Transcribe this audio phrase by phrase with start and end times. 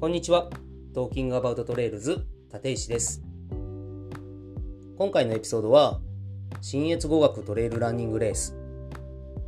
[0.00, 0.48] こんにちは。
[0.94, 3.20] Talking About Trails 立石です。
[4.96, 5.98] 今回のエピソードは、
[6.60, 8.56] 信越五岳トレイルランニングレース。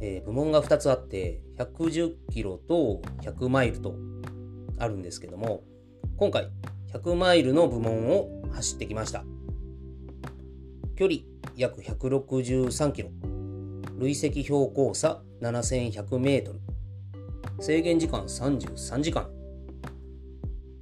[0.01, 3.95] えー部門が2つあって、110キロと100マイルと
[4.81, 5.63] あるんですけども、
[6.17, 6.49] 今回、
[6.93, 9.23] 100マイルの部門を走ってきました。
[10.97, 11.21] 距離
[11.55, 13.11] 約163キロ。
[14.01, 16.61] 累積標高差7100メートル。
[17.61, 19.40] 制限時間33時間。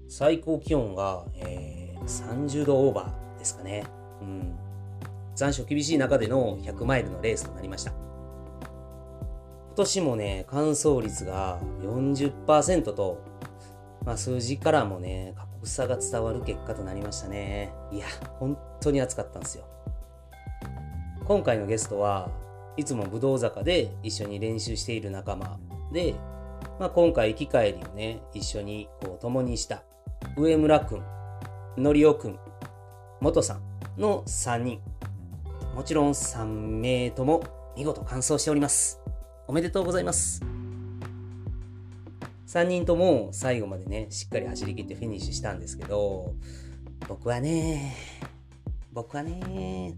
[0.09, 3.85] 最高気温が、えー30度オーバーですかね。
[4.23, 4.57] うん。
[5.35, 7.93] 残暑厳しい中での100マイルのレースとなりました。
[7.93, 13.23] 今年もね、乾燥率が40%と、
[14.05, 17.73] まあ数字からもね、過酷さが伝わる結果となりましたね。
[17.93, 18.07] いや、
[18.41, 19.65] 本当に暑かったんですよ。
[21.25, 22.31] 今回のゲストは
[22.77, 25.61] いつも武道坂で一緒に練習している仲間
[25.93, 26.15] で、
[26.81, 29.83] まあ、今回行き帰りをね一緒にこう共にした
[30.37, 31.03] 上村くん
[31.77, 32.39] のりおくん
[33.21, 34.81] 元さんの3人。
[35.75, 36.45] もちろん3
[36.81, 37.43] 名とも
[37.77, 39.01] 見事完走しております。
[39.47, 40.43] おめでとうございます。
[42.49, 46.35] 3人とも最後までねしっかり走り切ってフィニッシュしたんですけど
[47.07, 47.95] 僕はね
[48.93, 49.95] 僕はね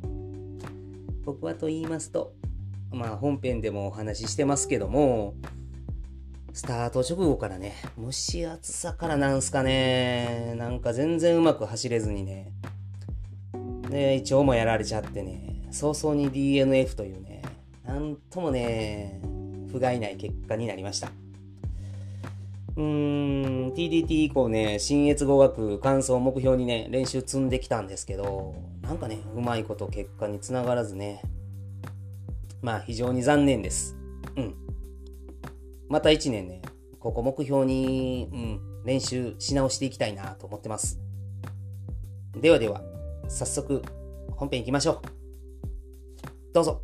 [1.24, 2.34] 僕はと言いますと
[2.90, 5.34] まあ本編でもお話ししてますけども
[6.52, 10.54] スタート直後からね蒸し暑さからなんすかね。
[10.56, 12.52] なんか全然うまく走れずにね。
[13.88, 15.68] で胃腸もやられちゃってね。
[15.70, 17.42] 早々に DNF というね
[17.84, 19.20] なんともね
[19.70, 21.12] 不甲斐ない結果になりました。
[22.76, 31.22] うーん TDT 以降ね新越語学完走目標にね練習積んできたんですけどなんかねうまいこと結果につながらずね。
[32.62, 33.96] まあ非常に残念です。
[34.36, 34.54] うん。
[35.90, 36.62] また1年ね
[37.00, 41.00] ここ目標に、うん、練習し直していきたいなと思ってます
[42.36, 42.80] ではでは
[43.28, 43.82] 早速
[44.36, 46.82] 本編行きましょうどうぞ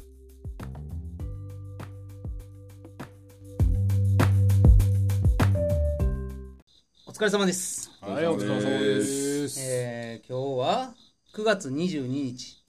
[7.06, 9.02] お疲れ様ですはい、お疲れ様で
[9.48, 9.60] す。
[9.60, 10.94] えー、今日は
[11.34, 12.62] 9月22日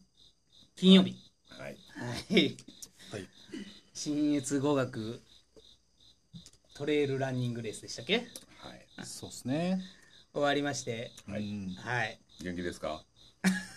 [0.75, 1.15] 金曜日
[1.49, 1.77] はい。
[1.95, 2.57] はい
[3.11, 3.27] はい。
[3.93, 5.21] 新越語学
[6.77, 8.17] トレイルランニングレースでしたっけ？
[8.17, 8.25] はい。
[9.05, 9.81] そうですね。
[10.33, 11.11] 終わりまして。
[11.27, 11.43] はい。
[11.77, 12.19] はい。
[12.43, 13.03] 元気ですか？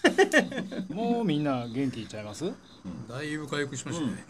[0.93, 2.53] もうみんな元気いっちゃいます？
[3.09, 4.25] だいぶ回復しましたね、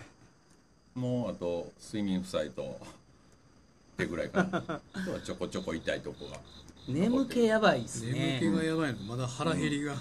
[0.94, 2.80] もうあと睡眠負債と
[3.96, 4.80] 手ぐらいかな。
[4.92, 6.38] あとはちょこちょこ痛いとこが
[6.88, 8.92] 眠気やばいです眠ね気がやばい。
[8.92, 9.96] のまだ腹減りが。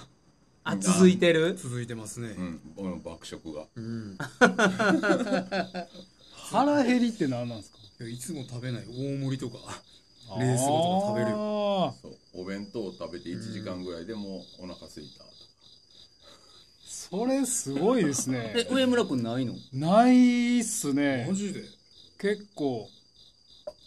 [0.64, 1.56] あ続いてる？
[1.56, 2.36] 続いてますね。
[2.78, 3.02] うん。
[3.04, 3.66] 爆食が。
[3.76, 4.16] うん、
[6.52, 7.79] 腹減りって何なんですか？
[8.08, 9.58] いつも食べない大盛りとか
[10.40, 11.32] レース後とか食べる。
[11.32, 11.94] そ
[12.36, 15.30] うお弁当を食べて1時間ぐらいでもうお腹空いたと
[16.86, 18.54] それすごいですね。
[18.58, 19.56] え上村君ないの？
[19.74, 21.34] ないっすねマ。
[21.34, 21.64] ジで？
[22.20, 22.90] 結構、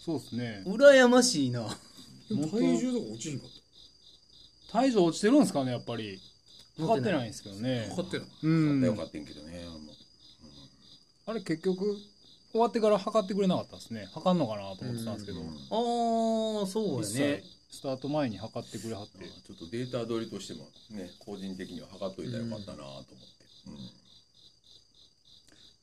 [0.04, 0.62] そうですね。
[0.66, 1.68] 羨ましいな
[2.28, 3.50] 体重とか落ちんかっ
[4.70, 6.20] 体重落ちてるんですかね、やっぱり。
[6.78, 7.96] 測ってないんですけどねた。
[7.96, 8.84] かかってないうん。
[8.84, 9.66] よかったんけどね
[11.26, 11.96] あれ結局、
[12.52, 14.08] 終わってから測ってくれなかったですね。
[14.12, 15.40] 測んのかなと思ってたんですけど。
[15.40, 15.46] うん。
[15.48, 17.40] ああそう実やね。
[17.40, 19.24] 際、スタート前に測ってくれはって。
[19.24, 23.06] ちょっとデータ通りとしてもね個人的には測っといたらよかったなと思って、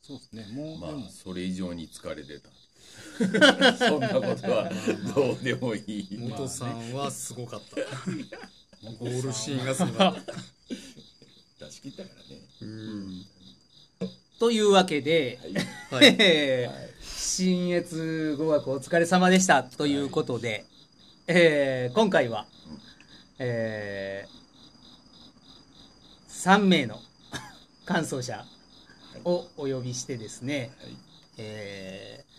[0.04, 0.48] そうですね。
[0.54, 2.50] もう、うんまあそれ以上に疲れてた。
[3.78, 4.72] そんなことは
[5.16, 6.18] どうでもいい。
[6.18, 7.76] 元さんはすごかった。
[9.00, 10.34] ゴールシーンがすごかった。
[11.66, 12.42] 出し切ったからね。
[12.62, 13.26] うん
[14.40, 15.38] というわけで、
[15.92, 16.90] はいえー
[17.40, 20.66] 新越語学お疲れ様でしたということで、
[21.28, 22.48] えー今回は、
[23.38, 24.26] え
[26.30, 27.00] 3名の
[27.86, 28.46] 感想者
[29.24, 30.98] をお呼びしてですね、はい
[31.38, 32.30] えー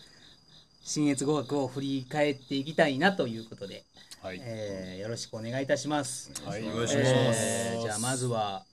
[0.83, 3.83] 新越語学を振り返っていきたいなということで、
[4.21, 4.39] はい。
[4.41, 6.31] えーよろしくお願いいたします。
[6.43, 6.63] はい。
[6.63, 8.65] お願いしますえーじゃあまずは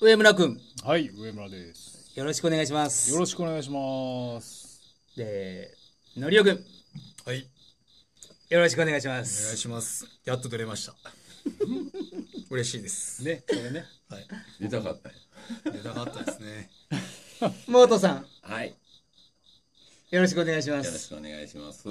[0.00, 1.87] 上村君はい、上村です。
[2.14, 3.12] よろしくお願いします。
[3.12, 4.80] よろしくお願いします。
[5.16, 5.70] で、
[6.16, 6.64] のりおくん、
[7.24, 7.48] はい。
[8.48, 9.56] よろしくお願いしまお願いす。
[9.56, 10.06] します。
[10.24, 10.94] やっと出れました。
[12.50, 13.22] 嬉しいです。
[13.22, 13.84] ね、それね。
[14.08, 14.26] はい。
[14.60, 16.70] 出たかった出たかったですね。
[17.68, 18.74] モートさん、はい。
[20.10, 21.08] よろしくお願いしまよろしす。
[21.10, 21.84] くお願いします。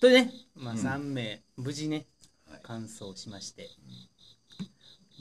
[0.00, 2.06] とね、まあ、3名、無事ね
[2.50, 3.70] はい、完走しまして、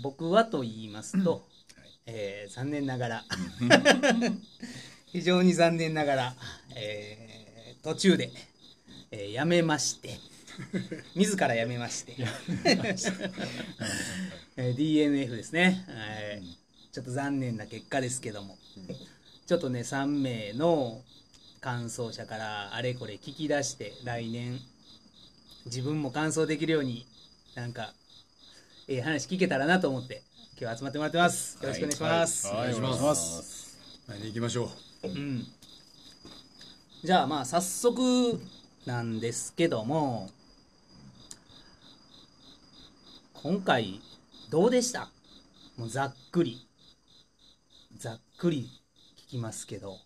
[0.01, 1.47] 僕はと言いますと、
[2.05, 3.25] えー残念ながら、
[5.11, 6.35] 非常に残念ながら、
[6.75, 8.31] えー途中で、
[9.11, 10.19] えーやめまして、
[11.15, 12.15] 自ら辞めまして。
[14.55, 16.43] えー DNF ですね、はい。
[16.91, 18.57] ちょっと残念な結果ですけども、
[19.45, 21.01] ちょっとね3名の
[21.59, 24.59] 感想者からあれこれ聞き出して来年
[25.65, 27.05] 自分も感想できるように
[27.55, 27.93] なんか
[28.87, 30.21] ええ話聞けたらなと思って
[30.55, 31.57] 今日は集まってもらってます。
[31.63, 32.55] よろしくお願いします、はい。
[32.57, 33.77] お願いします。
[34.07, 34.69] はい行きましょ
[35.03, 35.47] ううん、
[37.03, 38.39] じゃあまあ早速
[38.85, 40.29] なんですけども
[43.33, 43.99] 今回
[44.51, 45.09] どうでした？
[45.75, 46.67] もうざっくり。
[47.97, 48.69] ざっくり
[49.27, 49.97] 聞きますけど、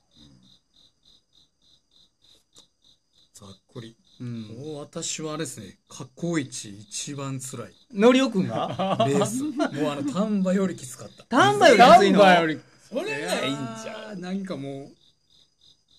[3.34, 7.74] ざっくりうん、もう私はあれですね過去一一番辛い。
[7.94, 8.98] のりおくんが？
[9.08, 9.44] レース。
[9.44, 11.24] もうあの丹波よりきつかった。
[11.26, 12.60] 丹波より熱いのナンバーより
[12.90, 14.92] それがいいんちゃいやーなんかもう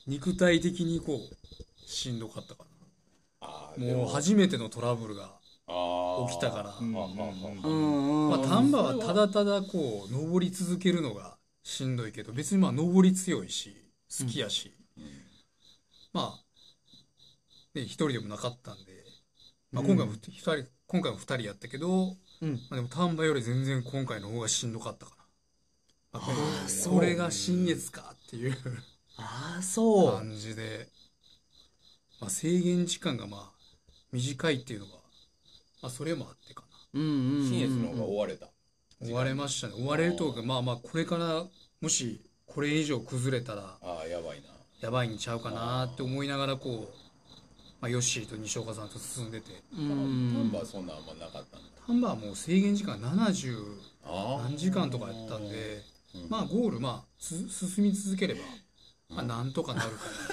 [0.06, 1.20] 肉体的にこう
[1.88, 2.64] しんどかったか
[3.76, 4.06] うなも。
[4.06, 5.38] う初めてのトラブルが
[5.68, 6.92] あ起きたから、丹
[8.70, 13.76] 波はただただこう登り続けるのがしんどいけど別にまあ登り強いし
[14.18, 14.74] 好きやし、
[16.12, 16.47] まあ
[17.78, 18.92] ね一人でもなかったんで、
[19.72, 22.52] まあ、今回も二人、今回も二人やったけど、うん。
[22.52, 25.12] まあ、でも丹波より全然今回の方がしんどかったか
[26.12, 26.26] な、ま
[26.64, 28.56] あそれが新越かっていう
[29.16, 30.16] ああそう。
[30.16, 30.88] 感じで、
[32.20, 33.50] まあ、制限時間がまあ
[34.12, 34.92] 短いっていうのが、
[35.82, 36.62] まあ、それもあってか
[36.94, 37.00] な。
[37.00, 38.48] うんうんうんうん新越の方が追われた。
[39.00, 39.74] 追われましたね。
[39.78, 41.44] 追われるというかまあまあこれから
[41.80, 44.48] もしこれ以上崩れたらああやばいな。
[44.80, 46.97] やばいんちゃうかなって思いながらこう、
[47.80, 49.62] まあ、ヨッシーと西岡さんと進んでて。
[49.72, 50.32] うん。
[50.34, 51.68] 丹波はそんなあんまなかったんだ。
[51.86, 53.56] 丹波はもう制限時間70
[54.04, 55.82] あ何時間とかやったんで
[56.14, 56.28] うん。
[56.28, 58.40] まあゴールまあつ進み続ければ、
[59.10, 59.90] まあ、なんとかなる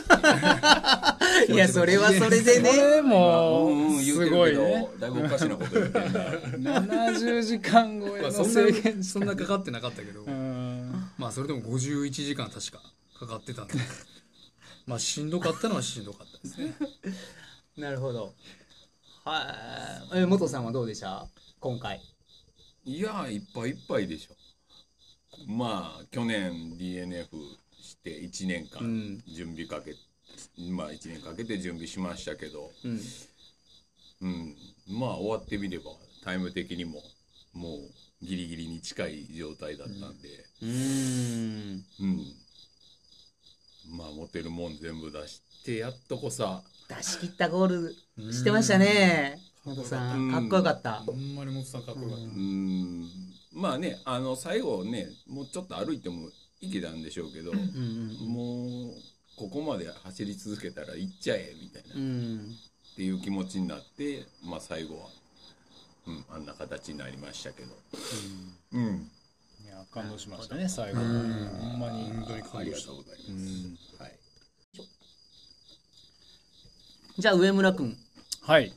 [0.08, 1.20] かな
[1.54, 4.88] いやそれはそれでこねもうすごいね。
[5.00, 6.00] だいぶおかしなこと言って
[6.58, 6.82] んな。
[6.82, 11.12] 70時間超えのまあそん制限なそんなかかってなかったけど、うん。
[11.18, 12.82] まあそれでも51時間確か
[13.20, 13.76] かかってたんで
[14.86, 16.76] まあしんどかったのはしんどかったですね。
[17.78, 18.34] なるほど。
[19.24, 20.20] はい。
[20.20, 21.28] え元さんはどうでした？
[21.60, 22.02] 今回。
[22.86, 24.36] いやいっぱいいっぱいでしょ。
[25.48, 27.28] まあ去年 DNF
[27.82, 29.24] して1年間うん。
[29.28, 29.96] 準備かけ、
[30.72, 32.72] まあ1年かけて準備しましたけど。
[32.84, 33.02] うん。
[34.22, 34.58] うん。
[34.88, 35.92] まあ終わってみれば
[36.24, 37.04] タイム的にも
[37.54, 40.46] もうギリギリに近い状態だったんで。
[40.62, 41.86] うーん。
[42.00, 42.36] うん、
[43.90, 46.64] まあ持てるもん全部出してやっとこさ。
[46.88, 49.40] 出し切ったゴールしてましたね。
[49.64, 50.30] 元さうん。
[50.30, 50.94] んかっこよかった。
[50.94, 53.10] ほんまに元さんかっこよかった、うん。
[53.54, 56.30] まあねあの最後ねもうちょっと歩いても
[56.62, 58.94] いけたんでしょうけど、うんうんもう
[59.38, 62.56] ここまで走り続けたら行っちゃえみたいな、うっん
[62.96, 65.08] ていう気持ちになってまあ最後は、
[66.08, 67.76] うん、あんな形になりましたけど。
[68.74, 69.12] うん、
[69.66, 72.12] いや感動しましたね最後ほんまに。
[72.12, 73.40] 本当に感動したとうございま
[73.98, 74.12] す、はい。
[77.18, 77.98] じゃあ上村君。
[78.42, 78.70] はい。
[78.70, 78.74] ど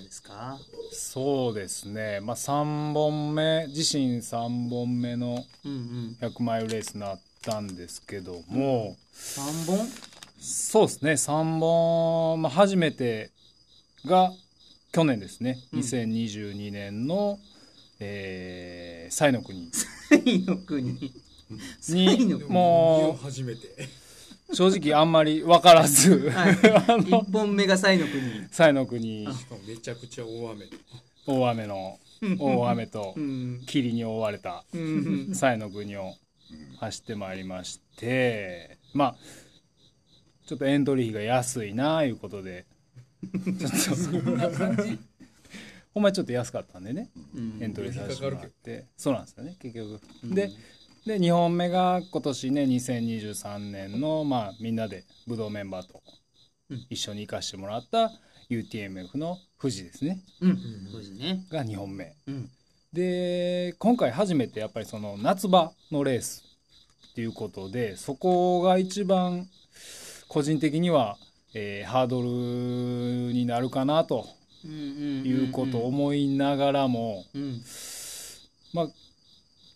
[0.00, 0.58] うですか？
[0.92, 2.20] そうですね。
[2.20, 6.16] まあ3本目自身3本目のうんうん。
[6.20, 9.88] 100マイルレースになったんですけども、3本？
[10.38, 11.12] そうですね。
[11.12, 13.30] 3本、まあ、初めて
[14.04, 14.32] が
[14.92, 15.80] 去年ですね、うん。
[15.80, 17.38] 2022年の、
[18.00, 21.12] えの国サイの国
[21.80, 22.28] サイに。
[22.28, 23.68] の国も初めて。
[24.50, 26.52] う正直あんまり分からず、はい。
[26.52, 30.72] あの1本目がサイの国西の国しかもめちゃくちゃ大雨で。
[31.26, 31.98] 大雨の
[32.38, 33.62] 大雨とうん。
[33.66, 35.28] 霧に覆われたうん。
[35.32, 36.14] 西の国を
[36.78, 39.16] 走ってまいりましてまあ
[40.46, 42.66] ちょっとエントリー費が安いなあいうことで。
[43.32, 45.13] ちょっと
[45.94, 47.08] ほんまにちょっと安かったんでね。
[47.34, 47.58] うん。
[47.62, 48.86] エントリーさせてもらって。
[48.96, 50.00] そうなんですよね結局。
[50.24, 50.34] うん。
[50.34, 50.50] で
[51.06, 56.02] で2本目が今年ね2023年のまあみんなで武道メンバーと
[56.70, 56.86] うん。
[56.90, 58.10] 一緒に行かしてもらった
[58.50, 60.18] UTMF の富士ですね。
[60.40, 60.58] うん。
[60.90, 61.44] そうですね。
[61.50, 62.16] が2本目。
[62.26, 62.50] うん。
[62.92, 66.44] で今回初めてやっぱりその夏場のレース
[67.10, 69.48] っていうことでそこが一番
[70.28, 71.16] 個人的には、
[71.54, 74.26] えーハードルになるかなと
[74.64, 77.62] いうことを思いながらも、うん
[78.72, 78.88] まあ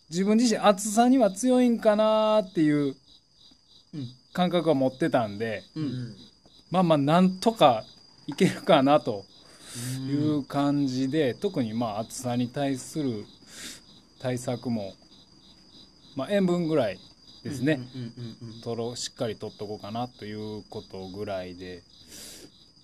[0.09, 2.95] 自分自身暑さには強いんかなっていう
[3.93, 6.15] うん感覚は持ってたんでうん。
[6.71, 7.83] まあまあなんとか
[8.27, 9.25] いけるかなと
[9.97, 13.25] うんいう感じで、特にまあ暑さに対する
[14.19, 14.93] 対策も、
[16.15, 16.99] まあ、塩分ぐらい
[17.43, 17.79] ですね、
[18.63, 21.83] とろしっかりとっとこうかなということぐらいで。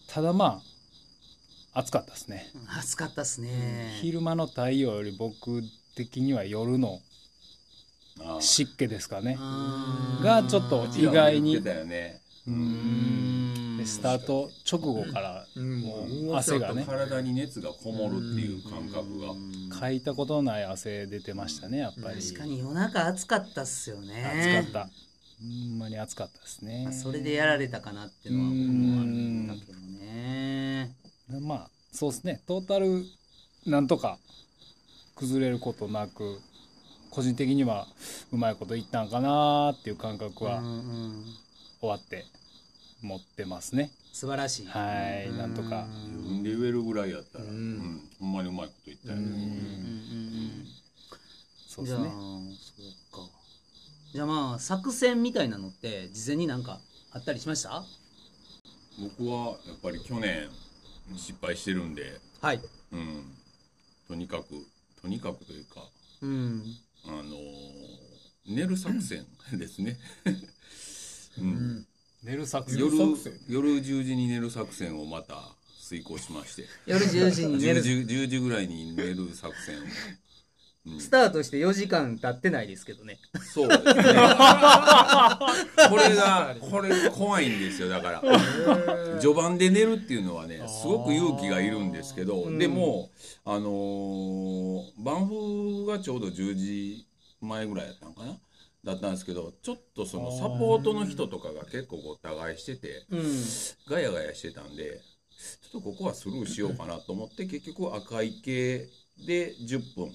[0.07, 0.74] ただまあ
[1.75, 2.47] 暑かったですね。
[2.79, 3.97] 暑かったっすね。
[4.01, 5.61] 昼間の太陽より僕
[5.95, 7.01] 的には夜の
[8.39, 9.37] 湿気ですかね。
[10.23, 11.57] がちょっと意外に。
[11.57, 11.63] ス
[14.01, 15.81] タート直後からうん。
[15.81, 16.85] ももう汗がね。
[16.87, 19.33] 体に熱がこもるっていう感覚が。
[19.77, 22.21] かいたことない汗出てましたねやっぱり。
[22.21, 24.61] 確かに夜中暑かったっすよね。
[24.63, 24.89] 暑かった。
[25.41, 26.83] ほんまに暑かったですね。
[26.85, 30.54] まあそれでやられたかなっていうのは僕もあったけどね
[31.41, 32.41] まあそうですね。
[32.47, 33.03] トータル
[33.65, 34.17] なんとか
[35.15, 36.39] 崩れることなく
[37.09, 37.87] 個人的には
[38.31, 40.61] うまいこといったんかなっていう感覚は
[41.79, 42.25] 終わって
[43.01, 43.91] 持ってますね。
[44.13, 44.67] 素晴らしい。
[44.67, 45.87] はいなんとか。
[46.07, 48.01] 自分で言えるぐらいやったら、うん。
[48.19, 52.09] ほんまにうまいこと言ったよね、うんうんうんじゃあそうですね。
[53.11, 53.31] そうか。
[54.13, 56.79] じゃあまあ作戦みたいなのって事前になんか
[57.11, 57.83] あったりしました？
[58.97, 60.47] 僕はやっぱり去年
[61.15, 62.61] 失敗してるんで、はい。
[62.91, 63.23] うん、
[64.07, 64.45] とにかく
[65.01, 65.81] とにかくというか
[66.21, 66.63] うん。
[67.05, 68.05] あのー
[68.47, 69.97] 寝る作戦ですね、
[71.39, 71.87] うん。
[72.23, 72.79] 寝る作戦。
[72.79, 73.33] 夜作戦。
[73.49, 76.67] 夜10時に寝る作戦をまた遂行しまして。
[76.85, 79.87] 夜10時に寝10る 時 ,10 時ぐらいに寝る作戦を、うん
[80.99, 83.17] スタートして4時間経ってないですけどね。
[83.41, 83.93] そうですね。
[83.93, 84.03] こ
[85.97, 89.19] れがこれが怖いんですよだから。
[89.19, 93.09] 序盤で寝るっていうのはねすごく勇気がいるんですけど、でも
[93.43, 97.07] あのー、バンフがちょうど10時
[97.41, 98.37] 前ぐらいやったのかな？
[98.83, 103.43] だったんですけどちょっとそのサポートの人とかが結構ごった返しててうん。
[103.89, 105.01] ガヤガヤしてたんで
[105.63, 108.87] ちょっとここはスルーしようかなと思って結局赤い系
[109.25, 110.11] で10分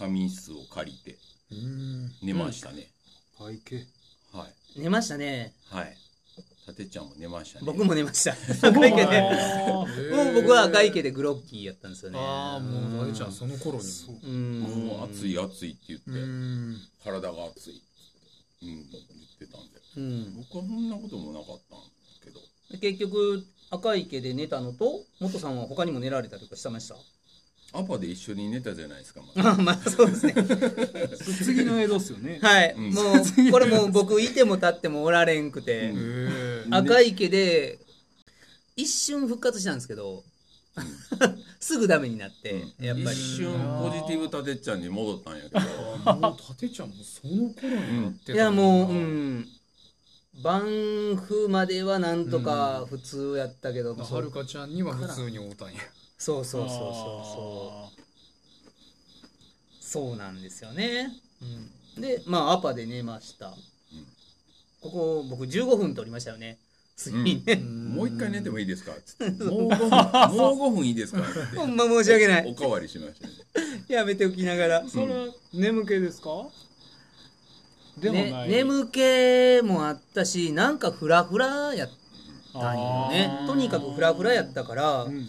[0.00, 1.18] 仮眠室を借りて
[1.52, 2.10] うん。
[2.22, 2.88] 寝ましたね、
[3.38, 3.84] 会計
[4.32, 4.80] はい。
[4.80, 5.52] 寝ましたね。
[5.70, 5.96] はい。
[6.66, 7.66] たてちゃんも寝ましたね。
[7.66, 8.32] 僕も寝ました。
[8.68, 9.18] 赤池で。
[9.18, 9.84] あも。
[9.84, 12.18] う 僕は赤池でグロッキーやったんですよね。
[12.18, 14.20] ああもう大ちゃんその頃にも。
[14.22, 14.26] う。
[14.30, 14.60] ん。
[14.60, 16.80] もう暑い暑いって言って、うん。
[17.02, 17.82] 体が熱い。
[18.62, 19.80] うん、言ってたんで。
[19.96, 20.36] うん。
[20.36, 22.40] 僕はそんなこともなかったんですけど。
[22.80, 26.96] 結局赤池で寝たのと元さんは他にも寝られたりとかしてました？
[27.72, 29.52] アパで一緒に寝たじゃないですか、まだ。
[29.52, 30.34] あ まあそうですね。
[31.44, 32.92] 次の映像っすよねはい、うん。
[32.92, 35.92] もうこれもう僕いても立ってもおられんくて、
[36.70, 37.78] 赤池で
[38.76, 40.24] 一瞬復活したんですけど
[41.60, 43.16] すぐダメになって、やっぱり。
[43.16, 45.60] 一瞬ポジティブたてちゃんに戻ったんやけど。
[46.14, 49.48] もうたてちゃんもその頃になってたいやもううん。
[50.42, 55.80] バンフまではなんとか普通やったけど、そはるかちゃんには普通に会うたんや
[56.20, 56.84] そうそうそうそう。
[59.90, 61.10] そうそうなんですよね、
[61.96, 63.52] うん、でまあアパで寝ました、
[64.80, 66.58] ここ僕15分取りましたよね。
[66.94, 67.42] 次に。
[67.44, 68.92] ね、もう一回寝てもいいですか？
[68.92, 71.22] もう5分、もう5分いいですか？
[71.22, 71.56] って。
[71.56, 72.46] ほんま申し訳ない。
[72.48, 73.26] おかわりしました。
[73.26, 73.34] ね。
[73.88, 74.88] やめておきながら。
[74.88, 76.46] それは眠気ですか？
[77.98, 81.88] でもね眠気もあったしなんかフラフラやっ
[82.52, 83.44] たんよね。
[83.46, 85.24] とにかくフラフラやったから、うんうんうん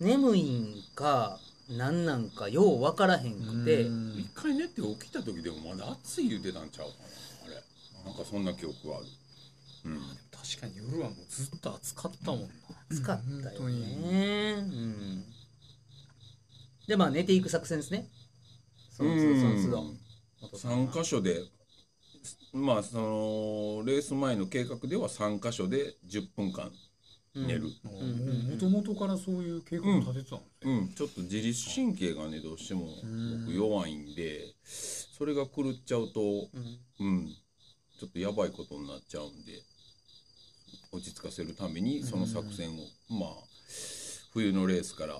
[0.00, 1.38] 眠いんか
[1.68, 7.04] なんなんかよう分からへんくてうん一回寝て起きた時でもまだ暑い言うてたんちゃうかな。
[7.46, 8.04] あれ。
[8.04, 9.06] なんかそんな記憶がある。
[9.84, 10.00] うん。
[10.40, 12.46] 確かに夜はもうずっと暑かったもんな
[12.90, 15.24] 暑かったよねうん
[16.88, 18.08] でまあ寝ていく作戦ですね
[18.90, 19.98] その都度その都度うん
[20.40, 21.42] 元さんは3箇所で
[22.52, 26.72] まあそのレース前の計画では3箇所で10分間
[27.34, 30.72] 寝る、もともとからそういう計画立ててたんですね。
[30.72, 30.88] うん。
[30.94, 32.88] ちょっと自律神経がねどうしても
[33.46, 36.48] 僕弱いんでそれが狂っちゃうと
[37.00, 37.28] うん。
[37.98, 39.62] ちょっとやばいことになっちゃうんで
[40.92, 42.72] 落ち着かせるためにその作戦を
[43.10, 43.30] まあ
[44.32, 45.14] 冬のレースから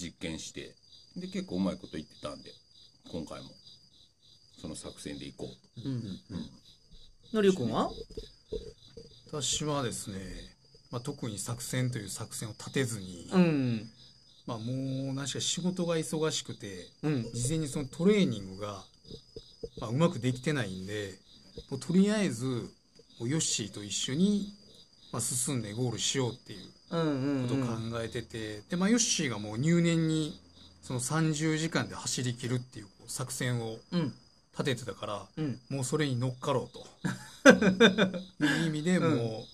[0.00, 0.74] 実験して
[1.16, 2.50] で結構うまいこと言ってたんで
[3.10, 3.50] 今回も。
[4.60, 5.88] その作戦でいこうと。
[7.32, 7.90] のりゅうくんは？
[9.32, 10.18] 私はですね、
[10.90, 13.90] まあ、特に作戦という作戦を立てずに、うん。
[14.46, 17.22] まあ、もう何しか仕事が忙しくてうん。
[17.32, 18.82] 事前にそのトレーニングが、
[19.80, 21.14] まあ、うまくできてないんで
[21.70, 22.46] もうとりあえず
[23.18, 24.52] もうヨッシーと一緒に、
[25.12, 30.40] まあ、進んでゴールしようっていううんうんことを考うんえてて、でまあ、ヨッシーがもう入念に
[30.82, 34.12] その30時間で走り切るっていう作戦をうん。
[34.52, 35.58] 立ててたから、うん。
[35.70, 36.84] もうそれに乗っかろうと。
[38.44, 39.44] いう意味でもう,、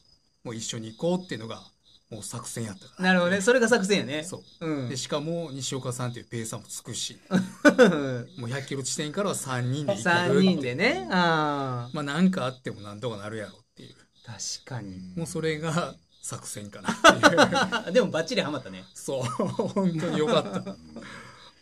[0.47, 1.61] もう一緒に行こうっていうのが
[2.09, 3.05] もう作戦やったから。
[3.07, 3.41] なるほどね。
[3.41, 4.23] それが作戦やね。
[4.23, 4.67] そう。
[4.67, 4.89] うん。
[4.89, 7.19] でしかも西岡さんっていうペーサーもつくし
[8.39, 11.09] もう100キロ地点からは3人で行く3人でね。
[11.11, 13.97] ああまあ何かあってもなんとかなるやろっていう。
[14.25, 15.15] 確かに。
[15.17, 17.91] もうそれが作戦かなっていう。
[17.93, 18.85] でもバッチリハマったね。
[18.95, 19.23] そう。
[19.25, 20.77] 本当によかった。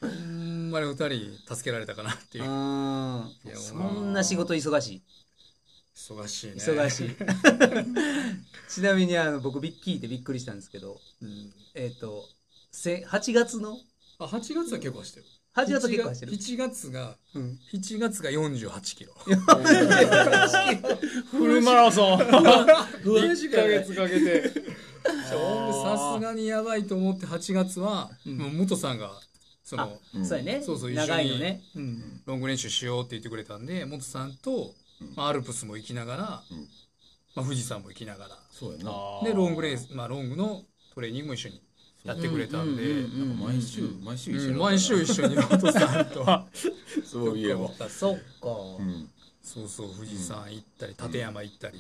[0.02, 2.44] ほんまに二人助けられたかなっていう。
[3.56, 5.02] そんな仕事忙しい
[6.12, 6.54] 忙しいね。
[6.56, 7.16] 忙しい。
[8.68, 12.28] ちなみにあの僕びっ聞いてびっくりしたんですけどうんえっ、と
[12.70, 13.78] せ8月の？
[14.18, 15.26] あ8月は結構走ってる。
[15.54, 16.32] 8月は結構走ってる。
[16.32, 17.58] 7月がうん。
[17.72, 19.14] 7月が48キロ。
[21.30, 22.18] フルマラソン。
[22.18, 24.52] 1ヶ月かけて。
[25.04, 29.20] さすがにやばいと思って8月は、もう元さんが
[29.62, 30.62] そのうんそうやね。
[30.62, 31.62] そうそう一緒に長いのね。
[31.74, 32.22] うん。
[32.26, 34.74] ロング練習しようって言ってくれたんで元さんと、
[35.16, 36.68] まあ、アルプスも行きながら、うん。
[37.34, 38.38] まあ、富士山も行きながら。
[38.50, 38.92] そうやな。
[39.24, 40.62] でロングレース、まあ、ロングの
[40.94, 41.62] トレーニングも一緒に
[42.04, 42.82] やってくれたんで、
[43.42, 46.24] 毎週毎週一緒うんに毎週一緒に元さんと
[47.04, 47.70] そういえば。
[47.88, 49.10] そっか、うん。
[49.42, 51.78] そうそう富士山行ったり立山行ったり、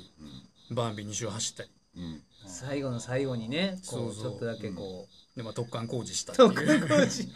[0.70, 1.70] バンビ2周走ったり。
[1.96, 2.22] うん。
[2.46, 6.48] 最後の最後にねこそうちょっとだけこう、で、まあ、突貫工事したっていう。
[6.50, 7.28] 特訓工事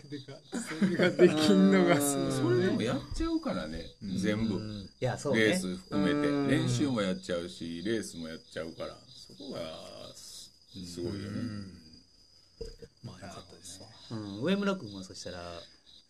[0.00, 3.80] それができんのがすごいそれでもやっちゃうからね
[4.16, 4.56] 全部。
[4.56, 5.40] うんいやそうね。
[5.40, 6.28] レース含めて。
[6.28, 6.48] うん。
[6.48, 8.96] 練習もやっちゃうしレースもやっちゃうから。
[9.06, 9.60] そこが
[10.14, 10.50] す
[10.86, 11.30] すごいよね。
[13.04, 15.38] まあよかったですわうん、上村君はそしたら？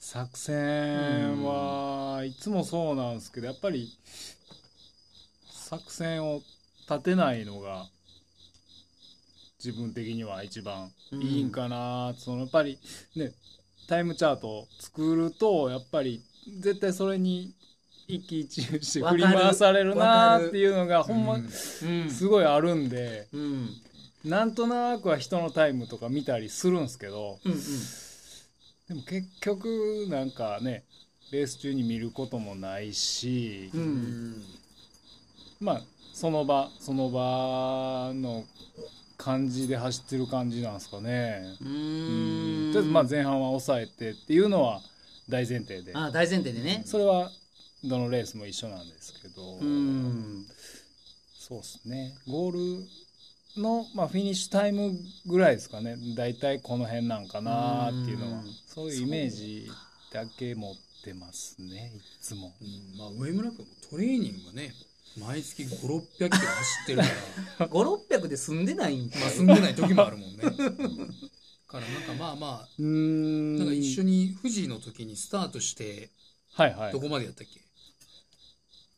[0.01, 3.89] 作戦はいつもそうなんですけどやっぱり
[5.51, 6.43] 作戦を
[6.91, 7.87] 立てないのが
[9.65, 12.79] 自分的には一番いいんかな、そのやっぱり
[13.17, 13.33] ね
[13.87, 16.23] タイムチャートを作るとやっぱり
[16.61, 17.55] 絶対それに
[18.07, 21.49] 一喜一憂して振り回されるなっていうのがほんまうん。
[21.49, 23.69] すごいあるんでうん。
[24.25, 27.59] なんとなくは人のタイムとか見たりするんですけどうんうん。
[28.89, 30.85] でも結局なんかね
[31.33, 34.43] レース中に見ることもないし、うん。
[35.61, 38.45] まあその場その場の
[39.17, 41.57] 感じで走ってる感じなんですかね。
[41.61, 42.73] ううん。
[42.73, 44.81] とりあえずまあ前半は抑えてっていうのは
[45.29, 45.93] 大前提で。
[45.95, 46.83] あ大前提でね。
[46.85, 47.31] それは
[47.85, 50.47] どのレースも一緒なんですけど、うん。
[51.39, 52.15] そうですね。
[52.27, 52.79] ゴー
[53.57, 55.97] ルの、まあ、フィニッシュタイムぐらいですかね。
[56.17, 58.39] 大体この辺なんかなっていうのは。
[58.41, 58.45] うん。
[58.67, 59.71] そういうイメージ
[60.13, 60.75] だけ持っ
[61.05, 62.55] てますねいつも。
[62.61, 62.99] うん。
[62.99, 64.75] まあ、上村君もトレーニングがね
[65.17, 66.41] 毎月5600キロ走
[66.85, 67.05] ってるか
[67.59, 67.69] ら。
[67.71, 70.43] 5600で済んでないんかまあ住んでない時もあるもんね。
[71.69, 73.59] からなんかまあまあうーん。
[73.59, 76.11] なんか一緒に富士の時にスタートして
[76.53, 76.93] はいはい。
[76.93, 77.61] どこまでやったっけ、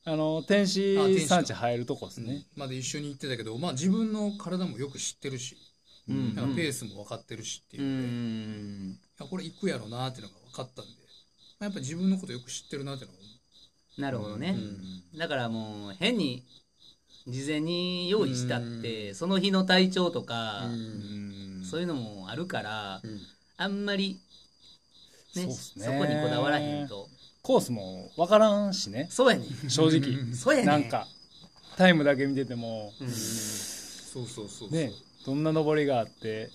[0.04, 5.56] あの天あ天使使産地入るとこですね、まで一緒に行ってたけどまあ自分の体もよく知ってるし、
[6.08, 6.34] うん。
[6.34, 7.82] なんかペースも分かってるしっていう。
[7.82, 10.92] う、いんやこれ行くやろなっていうのが分かったんで、
[11.58, 13.24] まあ、やっぱ自分のことよく知ってるなっていうのが
[13.98, 16.44] なるほどね、うんだからもう変に
[17.26, 21.64] 事前に用意したってその日の体調とか、うん。
[21.64, 23.20] そういうのもあるから、うん。
[23.56, 24.20] あんまり、
[25.34, 25.86] ねそうっすね。
[25.86, 27.08] そこにこだわらへんと。
[27.42, 29.08] コースも分からんしね。
[29.10, 29.70] そうやねん。
[29.70, 30.34] 正直。
[30.34, 30.66] そうやねん。
[30.66, 31.08] なんか
[31.76, 32.92] タイムだけ見てても。
[33.00, 33.08] うん。
[33.08, 34.92] そうそうそうそう、ね
[35.26, 36.50] どんな登りがあって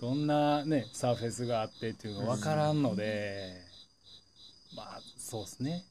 [0.00, 3.60] どんなねサーフェスがあってっていうのが分からんので、
[4.76, 5.84] まあそうですね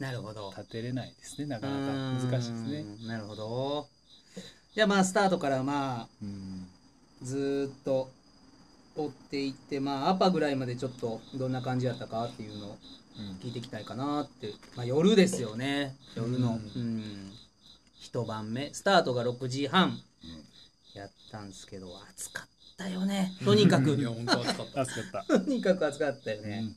[0.00, 0.52] なるほど。
[0.56, 2.26] 立てれないですねなかなか。
[2.26, 2.84] 難しいですね。
[3.02, 3.06] うん。
[3.06, 3.86] なるほど。
[4.74, 6.66] じゃあまあスタートからまあうん。
[7.22, 8.10] ずーっと
[8.96, 12.78] 追っていってまあアパぐらいまでちょっとどんな感じやったかっていうのを
[13.42, 15.94] 聞いていきたいかなって、まあ、夜ですよね。
[16.16, 16.58] 夜の。
[16.74, 17.32] うん。
[17.94, 18.72] 一晩目。
[18.72, 20.00] スタートが6時半。
[20.94, 23.32] やったんですけど暑かったよね。
[23.44, 23.90] とにかく。
[23.90, 25.38] いや本当暑かった。
[25.38, 26.74] とにかく暑かったよね、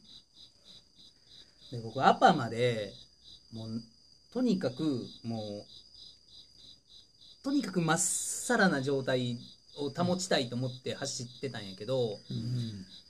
[1.72, 2.94] で僕アパまで
[3.54, 3.82] もう
[4.34, 5.66] とにかくもう
[7.44, 9.38] とにかくまっさらな状態
[9.78, 12.20] を保ちたいと思って走ってたんやけど、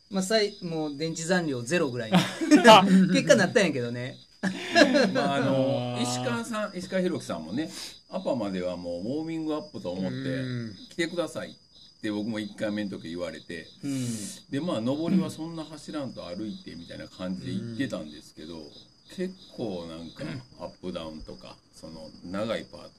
[0.10, 2.18] まあ、さいもう電池残量ゼロぐらいに
[3.14, 4.18] 結果なったんやけどね。
[5.14, 7.72] まああの石川さん石川博樹さんもね
[8.10, 10.44] アパまではもうウォーミングアップと思って
[10.90, 14.08] 来てくださいって僕も1回目の時言われてうん。
[14.50, 18.70] でまあ上りはそんな走らんと歩いてみたいな感じで行ってたんですけど
[19.16, 20.24] 結構なんか
[20.60, 22.92] アップダウンとかその長いパートで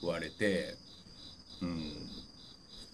[0.00, 0.74] 食われて
[1.62, 1.92] うん。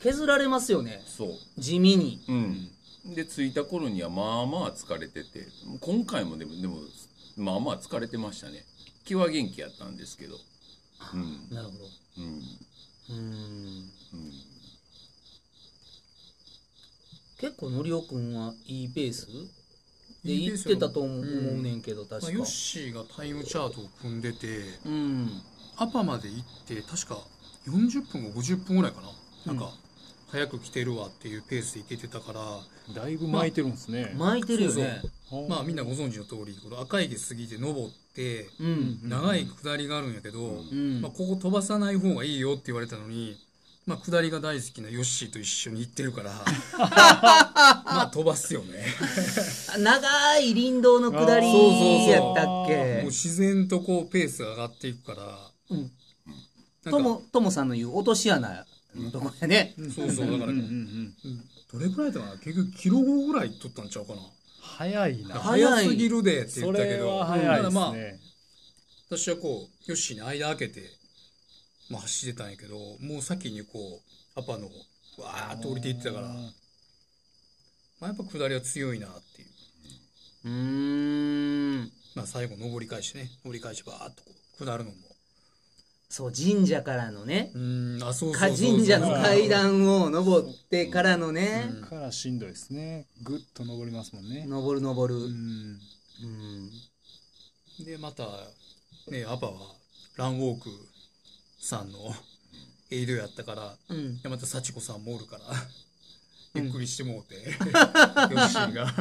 [0.02, 1.02] 削られますよね。
[1.06, 1.28] そう。
[1.58, 2.20] 地味に。
[2.28, 3.14] うん。
[3.14, 5.46] で着いた頃にはまあまあ疲れてて
[5.80, 6.78] 今回もでもでも
[7.36, 8.64] まあまあ疲れてましたね。
[9.04, 10.36] 気は元気やったんですけど。
[11.12, 11.54] うん。
[11.54, 11.84] なるほど。
[12.18, 12.42] うん。
[13.10, 13.16] うん。
[13.16, 14.32] うん。
[17.38, 19.28] 結構のりおくんはいいペース？
[20.24, 21.22] でいいペース行ってたと思う
[21.62, 24.46] ねんけど確か、まあ、ヨッシーがタイムチャートを組んでて
[24.86, 25.42] うん。
[25.76, 27.18] アパまで行って確か
[27.66, 29.08] 40分か50分ぐらいかな、
[29.46, 29.72] なんか
[30.28, 35.02] 早く来てるわっていうペースで行けてたからだいぶ巻いてるんですね、巻いてるよね。
[35.48, 39.00] まあみんなご存知の通りこの赤池過ぎて登ってうん。
[39.02, 41.00] 長い下りがあるんやけど、うん。
[41.00, 43.36] まあ、ここ飛ばさない方がいいよって言われたのに、
[43.86, 46.32] まあ、下りが大好きなヨッシーと一緒に行ってるから。
[46.78, 48.86] まあ飛ばすよね。
[49.78, 52.10] 長い林道の下りそうそうそう。
[52.10, 55.92] やったっもうけ自然とこうペースが上がっていくから、うん。
[56.90, 59.74] ともともさんの言う落とし穴のとこやね。
[59.94, 62.38] そうそうだから、うんうんうんどれくらいだかな？
[62.38, 64.20] 結局キロ後ぐらい取ったんちゃうかな。
[64.60, 65.34] 早いな。
[65.34, 67.04] 早すぎるでって言そったけど。
[67.04, 68.20] れは早いただまあですね、
[69.10, 70.82] 私はこうヨッシーに間開けて、
[71.90, 74.00] まあ、走ってたんやけどもう先にこ
[74.36, 74.66] うアパの
[75.18, 76.34] わーっと降りていってたから、ま
[78.02, 79.48] あ、やっぱ下りは強いなっていう、
[80.46, 81.92] うーん。
[82.14, 84.96] まあ、最後登り返してね登り返してバーっとこう下るのも。
[86.08, 87.50] そう神社からのね。
[87.54, 91.68] うんあそうそう神社の階段を登ってからのね。
[91.90, 93.06] からしんどいですね。
[93.22, 94.46] ぐっと登りますもんね。
[94.46, 95.20] 登る登る。
[95.20, 95.32] ううん
[96.66, 96.70] ん。
[97.84, 98.24] でまた
[99.08, 99.74] ねアパは
[100.16, 100.70] ランウォーク
[101.64, 101.98] さんの
[102.90, 104.20] エイドやったからうん。
[104.20, 105.42] でまた幸子さんもおるから
[106.54, 108.94] ゆっくりしてもうて、ヨッシーが。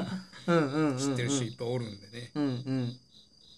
[0.48, 2.96] うんうんうん知ってる人いっぱいおるんでね、うんうん。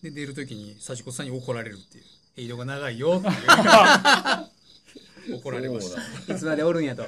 [0.03, 2.03] で出る時に幸子さんに怒られるっていう
[2.37, 3.35] エイドが長いよっていう。
[5.39, 5.95] 怒られまし
[6.27, 6.33] た。
[6.33, 7.03] いつまでおるんやと。
[7.03, 7.07] は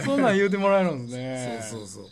[0.00, 0.04] い。
[0.04, 1.66] そんなん言うてもらえるんですね。
[1.70, 2.10] そうそうそう。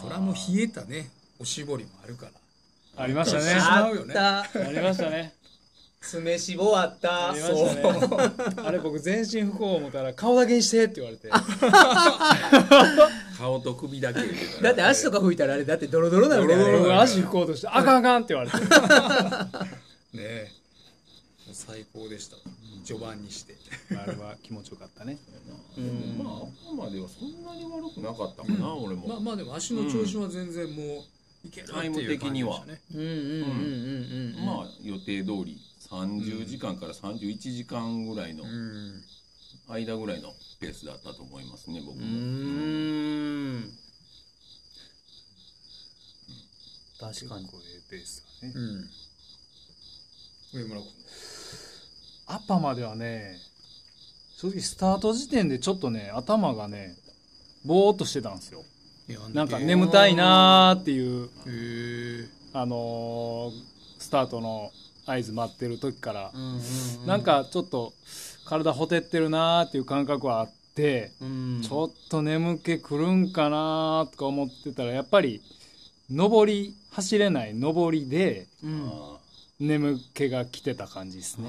[0.00, 1.10] それはもう冷えたね。
[1.38, 3.04] おしぼりもあるから。
[3.04, 3.52] ありましたね。
[3.54, 3.90] あ
[4.72, 5.34] りましたね
[6.04, 7.30] 詰め絞あった。
[7.30, 7.92] ありました
[8.28, 8.34] ね。
[8.58, 11.30] あれ僕全身不幸思ったら顔だけにしてって言われて。
[13.38, 14.20] 顔と首だけ。
[14.62, 16.58] だって足とか拭いたらあれだってドロドロなるから。
[16.58, 18.56] ドロドロ僕足拭こうとしてあかんあかんって言われて。
[20.12, 20.50] ねえ。
[21.52, 22.36] 最高でした。
[22.84, 23.56] 序盤にして。
[23.96, 25.16] あれは気持ちよかったね。
[25.78, 26.18] うん。
[26.22, 26.34] まあ
[26.68, 30.86] 朝まではそんなに悪くなかったかな、俺も、まあまあでも足の調子は全然もう
[31.46, 31.76] いけるってい
[32.14, 32.80] う感じでしたね。
[32.94, 33.18] うんうんうんうん
[34.38, 34.46] うん。
[34.46, 35.58] まあ予定通り
[36.02, 39.02] 30時間から31時間ぐらいのうん。
[39.68, 43.72] 間ぐらいのペースだったと思いますね僕うも、ーん。
[47.00, 47.46] 確かに。
[47.46, 48.54] こういうペースがね。
[48.54, 48.60] う
[50.58, 50.60] ん。
[50.60, 50.90] 上村君。
[52.26, 53.36] アパまではね
[54.36, 56.96] 正直スタート時点でちょっとね頭がね
[57.64, 58.62] ぼーっとしてたんですよ。
[59.34, 64.70] なんか眠たいなーっていうあのースタートの
[65.06, 66.60] 合図待ってる時からうんうん
[67.02, 67.06] うん。
[67.06, 67.92] なんかちょっと
[68.44, 71.60] 体ほてってるなーっていう感覚はあってうん。
[71.62, 75.40] ちょっと眠気くるんかなーとか思ってたらやっぱり
[76.10, 78.88] 上り走れない上りでうん。
[78.88, 79.14] あ
[79.60, 81.48] 眠気が来てた感じですね。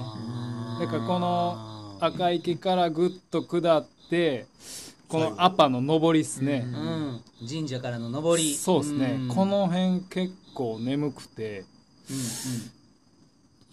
[0.80, 4.46] だからこの赤池からぐっと下って
[5.08, 6.64] このアパの上りですね。
[6.66, 7.20] うん。
[7.48, 8.54] 神社からの上り。
[8.54, 9.18] そうですね。
[9.18, 9.28] ん。
[9.28, 11.64] この辺結構眠くて
[12.10, 12.75] うんうん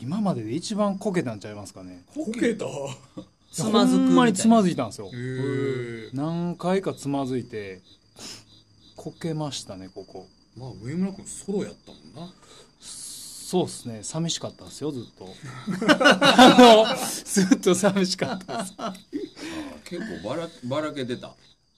[0.04, 2.04] 今までで一番こけたんちゃいますかね。
[2.14, 2.66] こけた？
[2.66, 2.70] へ
[3.54, 5.10] つまずくほんまにつまずずいたんですよ。
[5.14, 7.80] え何回かつまずいて
[8.98, 10.28] こけましたねここ。
[10.58, 12.34] まあ上村君ソロやったもんな。
[12.82, 14.00] そうですね。
[14.04, 15.30] 寂しかったですよずっと。
[15.96, 18.74] あのずっと寂しかったです。
[18.80, 18.94] あ
[19.86, 21.34] 結構ばらばらけてた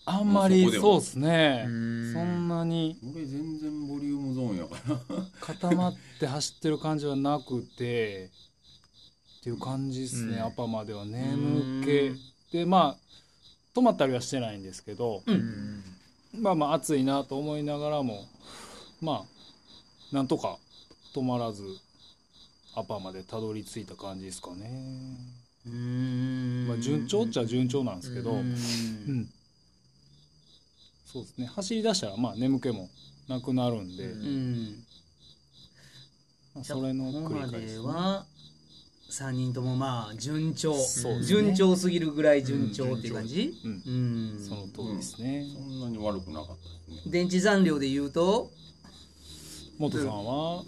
[0.08, 1.66] あんまりそうですね。
[1.68, 2.14] うん。
[2.14, 2.98] そんなに。
[3.04, 4.98] 俺全然ボリュームゾーンやから。
[5.42, 8.30] 固まって走ってる感じはなくて
[9.40, 10.46] っていう感じですね、うん。
[10.46, 12.58] アパまでは眠気。
[12.58, 12.98] でまあ
[13.74, 15.84] 止まったりはしてないんですけど、うん。
[16.40, 18.26] まあまあ暑いなと思いながらも
[19.02, 20.58] まあなんとか
[21.16, 21.64] 止まらず
[22.76, 24.70] アパまでたどり着いた感じですかね、
[25.66, 26.68] うん。
[26.68, 29.30] まあ、順調っちゃ順調なんですけど、ううんん
[31.16, 31.46] そうですね。
[31.48, 32.90] 走り出したらまあ眠気も
[33.30, 34.20] なくなるんで、うん。
[34.20, 34.76] うん
[36.54, 37.80] まあそれの繰り返しでね。
[37.80, 38.26] は
[39.10, 40.74] 3人ともまあ順調。
[40.74, 41.24] ね。
[41.24, 43.54] 順調すぎるぐらい順調っていう感じ？
[43.64, 43.72] うん。
[43.72, 43.76] う
[44.36, 44.46] ん。
[44.46, 47.12] その通りですね、そんなに悪くなかったですね。
[47.14, 48.52] 電池残量で言うと？
[49.78, 50.66] 元さんは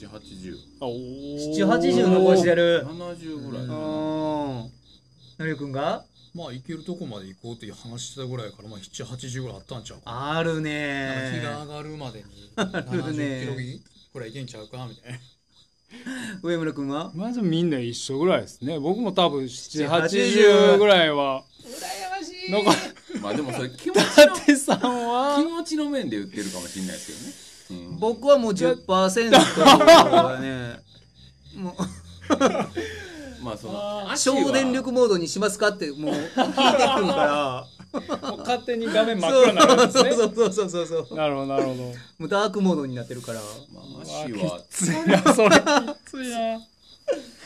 [0.00, 1.54] ？780あおー。
[1.56, 2.86] 780残してる。
[2.86, 3.68] 70ぐらい、うん。
[3.68, 4.70] の
[5.40, 6.04] りくんが？
[6.34, 13.54] まあ行けるとこまで行こうっていう話してたぐらいからまあ780ぐらいあったんちゃうかあるなんかね日が上がるまでにる70ねキロ
[14.14, 15.18] ぐらい行けんちゃうかみたいな。
[16.42, 17.12] 上村くんは？
[17.14, 18.78] まずみんな一緒ぐらいですね。
[18.78, 21.44] 僕も多分7 780ぐらいは。
[21.62, 23.20] 羨ましい。
[23.20, 24.02] まあでもそれ気持ちの
[24.34, 30.80] 舘さん気は持ちの面で言ってるかもしれないですけどね、うん、僕はもう10%はね。
[31.54, 31.74] もう
[33.42, 37.66] まあその省電力モードにしますかってもう聞いてくるから。
[37.92, 40.12] もう勝手に画面真っ暗になるんですね。
[40.12, 41.74] そうそうそうそうそうなるほどなるほど。
[41.82, 43.40] もうダークモードになってるから。
[43.74, 45.50] まあ足はついなそれ。
[45.50, 45.60] き
[46.06, 46.58] ついな。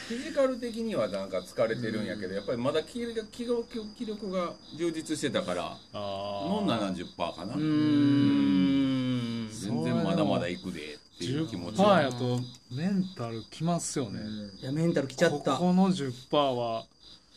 [0.08, 3.66] フィジカル的にはなんか疲れてるんやけどやっぱりまだ気力気力
[3.98, 7.54] 気力が充実してたからの70%かな。
[7.54, 9.48] うーん。
[9.50, 14.20] 全然まだまだ行くでっていう気持ち10%はやとメンタルきますよね、
[14.60, 15.52] いやメンタルきちゃった。
[15.52, 16.84] ここの10%は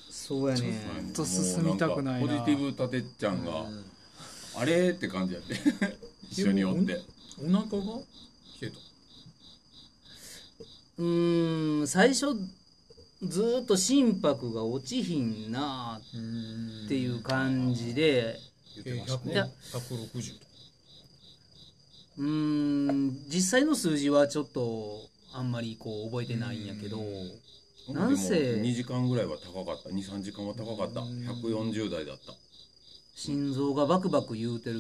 [0.10, 0.82] そうやね。
[1.10, 3.65] っと進みたくないポジティブたてっちゃんが、
[4.58, 5.56] あれって感じやって。
[6.30, 7.02] 一緒におって。
[7.42, 7.96] お腹が？
[7.98, 8.04] 冷
[8.63, 8.78] えた。
[10.98, 12.36] うーん最初
[13.24, 18.38] ずーっと心拍が落ちひんなっていう感じで
[18.86, 19.20] えーいや100
[19.72, 20.49] 160とか
[22.19, 26.99] うーん実際の数字はちょっとあんまりこう覚えてないんやけど。
[27.93, 29.89] なんせでも2時間ぐらいは高かった。
[29.89, 30.99] 23時間は高かった。
[30.99, 32.34] 140代だった。
[33.15, 34.79] 心臓がバクバク言うてる。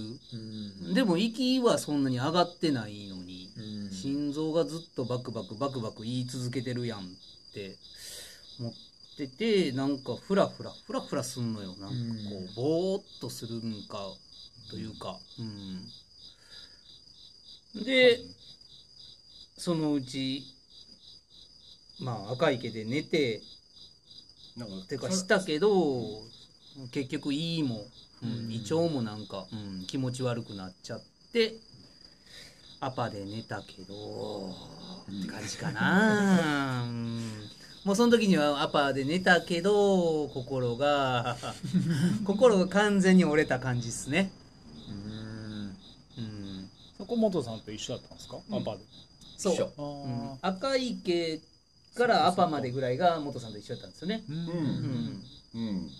[0.93, 3.49] でも息はそんなに上がってないのに
[3.91, 7.03] 心臓がずっとバクバクバクバク言い続けてるやんっ
[7.53, 7.77] て。
[8.59, 8.73] 思っ
[9.17, 11.75] ててなんかフラフラフラフラすんのよ。
[11.79, 11.95] なんか
[12.29, 13.97] こうぼーっとするんか
[14.69, 15.17] というか。
[15.39, 15.81] うん
[17.79, 18.19] で
[19.57, 20.43] そのうち
[21.99, 23.41] まあ赤池で寝て
[24.57, 26.21] なんかてかしたけど
[26.91, 27.85] 結局胃も、
[28.23, 31.01] うん、胃腸もなんか、うん、気持ち悪くなっちゃっ
[31.33, 31.55] て
[32.79, 34.49] アパで寝たけど
[35.11, 37.31] って感じかな、うん。
[37.83, 41.35] もうその時にはアパで寝たけど心が
[42.23, 44.31] 心が完全に折れた感じっすね。
[44.33, 44.38] うん
[46.99, 48.83] そこ元さんと一緒だったんですか、アパで。
[49.37, 49.53] そう。
[49.53, 49.71] 一緒。
[49.77, 50.51] あうん。
[50.53, 51.39] 赤池
[51.95, 54.21] からアパまでぐらいが元さんと一緒だったんですよね。
[54.29, 54.39] ううん。
[55.55, 55.91] うん。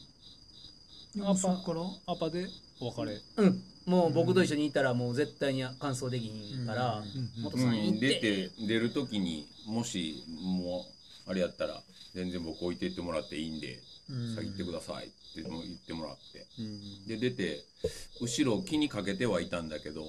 [1.17, 1.25] うん。
[1.25, 1.81] アそっから？
[2.05, 2.47] パアパで
[2.81, 3.21] お別れ。
[3.37, 7.01] うん、もう僕と一緒にいたらもう絶対に完走できひんから、
[7.41, 10.85] 元さん行っ出て、て出る時にもしも
[11.27, 11.81] うあれやったら
[12.13, 13.79] 全然僕置いてってもらっていいんで
[14.35, 16.45] 先行ってくださいっても言ってもらって。
[17.07, 17.63] で出て
[18.19, 20.03] 後ろを気にかけてはいたんだけど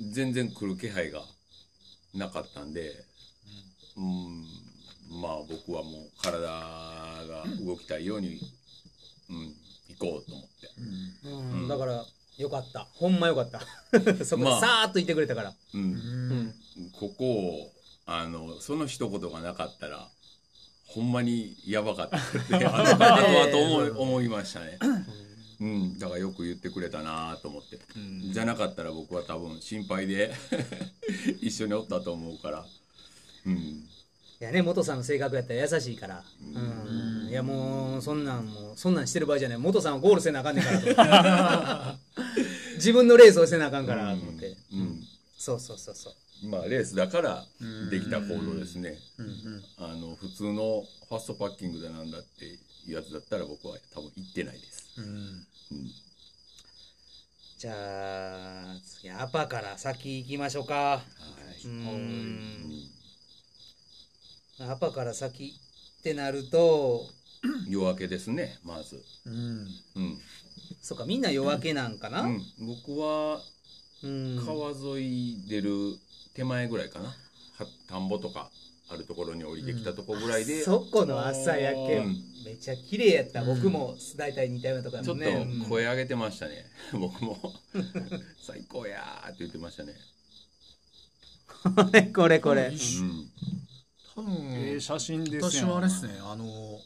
[0.00, 1.22] 全然来る気配が
[2.14, 3.04] なかったんで
[3.96, 4.46] うん
[5.20, 8.40] まあ僕はもう体が動きたいように、
[9.30, 9.54] うん、
[9.88, 10.68] 行こうと思って。
[11.24, 11.68] うん。
[11.68, 12.04] だから
[12.36, 12.86] よかった。
[12.92, 13.60] ほんまよかった。
[14.24, 15.82] そこさーっと言ってくれたから、うん。
[15.82, 16.54] うん。
[16.92, 17.72] ここを
[18.06, 20.08] あのその一言がなかったら
[20.86, 22.20] ほんまにやばかったっ
[22.58, 24.78] て あの後々思い思いましたね、
[25.60, 27.78] うん、だからよく言ってくれたなと思って、
[28.32, 30.32] じゃなかったら僕は多分心配で
[31.42, 32.66] 一緒におったと思うから。
[33.46, 33.54] うん。
[34.40, 37.28] いやね元さんの性格やったら優しいから、うん。
[37.28, 39.58] いやもうそんなんもうそんなんしてる場合じゃない。
[39.58, 40.70] 元さんはゴールせなあかんねんか
[41.04, 41.98] ら
[42.76, 45.04] 自分のレースをせなあかんからと思って、うん。
[45.36, 46.14] そうそうそうそう。
[46.46, 47.44] まあレースだから
[47.90, 48.96] できた行動ですね、
[49.76, 55.46] あの普通のファストパッキングだなんだっていうやつだったら僕は多分行ってないです、うん。
[57.58, 60.74] じゃあ次アパから先行きましょうか。
[60.74, 61.02] は
[61.64, 62.88] い、うん。
[64.60, 65.54] アパから先
[65.98, 67.06] ってなると
[67.68, 69.04] 夜明けですねまず。
[69.26, 69.34] うん。
[69.34, 70.18] うん、
[70.80, 73.40] そっかみんな夜明けなんかな、うん、僕は
[74.02, 74.42] うん。
[74.46, 75.98] 川沿い出る
[76.34, 77.08] 手前ぐらいかな。
[77.08, 77.16] は
[77.88, 78.50] 田んぼとか
[78.90, 82.16] あるところに降りてきたとこぐらいで、そこの朝焼け、うん。
[82.44, 87.38] めっちゃ綺麗やった、僕も大体似たようなとこやちょっと声上げてましたね、 僕も。
[88.40, 89.94] 最高やーって言ってましたね、
[91.84, 92.40] これこれ。
[92.40, 93.30] これうん、
[94.14, 95.70] 多分、ええ写真です私やん。
[95.70, 96.18] はあれですね。
[96.22, 96.80] あの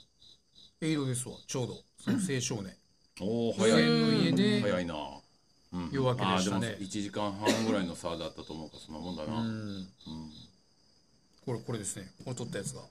[0.81, 1.37] エイドですわ。
[1.47, 1.85] ちょうど。
[2.03, 2.77] その青少年。
[3.21, 3.83] おお早い。
[3.83, 4.95] の家で早いな、
[5.73, 6.67] うん、夜明けでしたね。
[6.67, 9.47] あーも1時間半ぐらいの差だったと思うからそんなもんだな、うん。
[9.47, 9.87] うん
[11.45, 12.11] これこれですね。
[12.25, 12.83] これ撮ったやつが。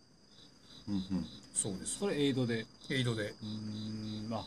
[0.90, 2.00] うんそうです。
[2.00, 2.66] それエイドで？
[2.90, 3.30] エイドで。
[3.30, 4.30] うーん。
[4.30, 4.46] まあ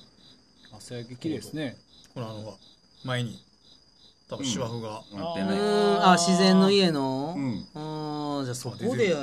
[0.76, 1.76] 朝焼け綺麗ですね。
[2.14, 2.58] このあの
[3.04, 3.38] 前に
[4.28, 5.58] 多分芝生が、うん、なってうない。
[5.58, 6.10] ーん。
[6.10, 7.66] あ自然の家の、うん。
[7.74, 9.20] あーじゃあそこでやか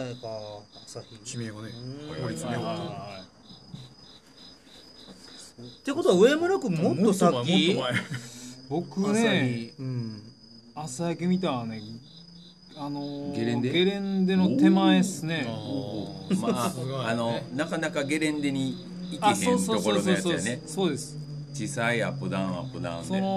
[0.85, 1.17] 朝日。
[1.19, 2.23] 地名がねうん。
[2.23, 2.57] 法律ね
[5.61, 8.05] ってことは上村君もっとさっもっきと前もっと
[8.69, 9.81] 僕朝ね日。
[9.81, 10.33] うん。
[10.73, 11.81] 朝焼け見たのはね
[12.83, 13.69] あのーゲレンデ？
[13.69, 15.45] ゲレンデの手前っすね。
[16.31, 16.73] 前まあ
[17.09, 18.75] あのなかなかゲレンデに
[19.11, 20.63] 行あけへそうんところのやつやね。
[20.65, 21.15] そうです。
[21.53, 23.27] 小さいアップダウンアップダウンそでの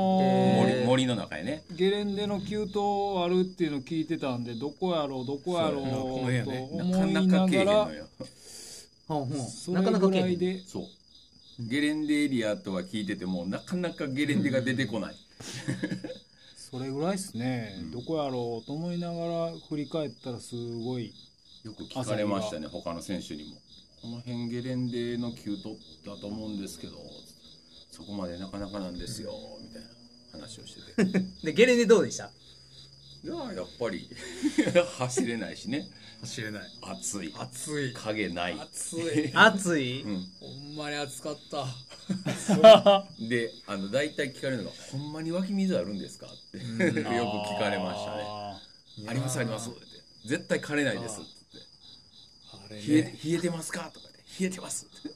[0.63, 1.63] 森森の中やね。
[1.73, 5.97] ゲレンデの急登あるっていうのを聞いてたんでどこやろうどこやろうそうやな。
[6.01, 8.07] この辺やねとな思いかなかけえへなんがらのよ
[9.51, 10.27] そなかなかけえへん。
[10.31, 10.85] れぐらいでそう。
[11.59, 15.15] ゲレンデエリアとは聞いててもなかなかゲレンデが出てこない、
[16.75, 17.91] それぐらいですね、うん。
[17.93, 21.15] どこやろうと思いながら振り返ったらすごい
[21.63, 23.51] よく聞かれましたね他の選手にも。
[24.03, 26.95] この辺ゲレンデの急取ったと思うんですけど
[27.93, 29.31] そこまでなかなかなんですよ
[29.63, 29.89] みたいな
[30.33, 31.25] 話をしてて。
[31.47, 32.33] でゲレンデどうでした？
[33.25, 34.07] いややっぱり
[34.99, 35.89] 走れないしね。
[36.21, 36.63] 走れない。
[36.83, 37.33] 暑い。
[37.35, 37.93] 暑い。
[37.95, 38.61] 影ない。
[38.61, 39.31] 暑い。
[39.35, 40.29] 暑い、うん。
[40.41, 41.67] ほんまに暑かった。
[43.19, 48.23] であの大体聞かれるのが「ほんまに湧き水あるんですか?」って よく聞かれましたね。
[48.27, 48.61] あ
[49.09, 49.81] 「ありますあります」って
[50.27, 51.31] 「絶対枯れないです」って。
[52.53, 55.15] あれ言って冷えねて「冷えてますか?」とかで「冷えてます」って。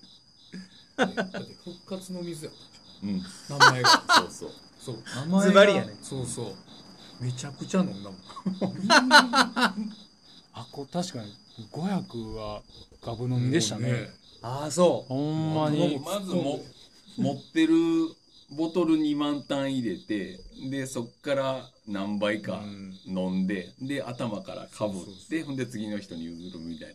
[1.62, 3.20] 復活の水やったうん。
[3.20, 3.58] じゃん。
[3.58, 4.04] 名前が。
[4.08, 4.52] そうそう。
[4.80, 5.02] そう。
[5.14, 5.46] 名前が。
[5.48, 5.94] ズバリやね。
[6.02, 6.54] そうそう
[7.20, 8.14] めちゃくちゃ飲んだもん。
[8.14, 8.88] ー
[10.54, 11.32] あこ確かに
[11.72, 12.62] 500は
[13.02, 14.10] ガブ飲みでしたね。
[14.42, 15.08] ああそう。
[15.08, 15.98] ほんまに。
[15.98, 16.60] まずも
[17.16, 17.74] 持ってる
[18.50, 22.62] ボトルに満タン入れてでそっから何杯か
[23.06, 26.88] 飲んで、で頭からかぶってほんで次の人に譲るみたい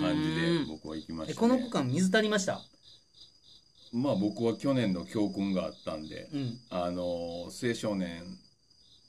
[0.00, 1.32] 感じで僕は行きましたね。
[1.32, 2.60] えこの区間水足りました？
[3.92, 6.58] まあ僕は去年の教訓があったんで、うん。
[6.70, 8.24] あの青少年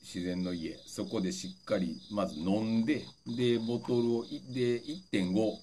[0.04, 0.78] 自然の家。
[0.86, 5.56] そこでしっかりまず飲んででボトルをいで1.5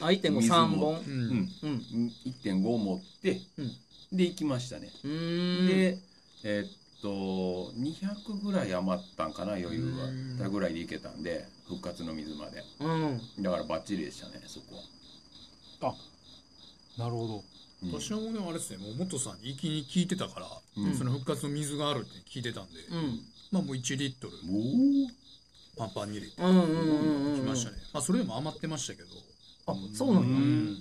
[0.00, 1.00] あ1.5水3も本。
[1.00, 1.48] うん。
[1.62, 2.12] うん。
[2.26, 4.16] 1.5持って、うん。
[4.16, 4.90] で行きましたね。
[5.02, 5.98] で
[6.44, 6.70] えーっ
[7.02, 10.38] と200ぐらい余ったんかな余裕がうん。
[10.38, 12.62] たぐらいで行けたんで復活の水まで。
[12.80, 13.20] うん。
[13.42, 14.76] だからバッチリでしたねそこ
[15.80, 15.94] は、
[16.98, 17.44] あなるほど。
[17.82, 17.92] うん。
[18.00, 18.78] 私はもうねあれですね。
[18.78, 20.46] もう元さんに一気に聞いてたから、
[20.76, 20.94] うん。
[20.94, 23.20] その復活の水があるって聞いてたんで、うん
[23.54, 24.34] まあもう1リットル。
[24.50, 26.42] おパンパンに入れて。
[26.42, 29.08] うんうんうんうんきましたね、まあそれでも余ってましたけど。
[29.66, 30.80] あそうなんだ。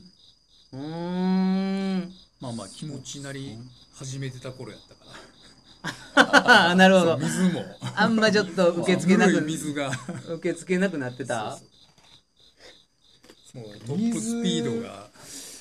[0.73, 2.13] うん。
[2.41, 3.55] まあまあ気持ちなり
[3.93, 5.05] 始めてた頃やったか
[6.15, 6.71] ら。
[6.71, 7.17] あなるほど。
[7.19, 7.63] 水も。
[7.95, 9.91] あんまちょっと受け付けなく水が。
[10.29, 11.59] 受け付けなくなってた。
[13.53, 15.11] もうトップスピードが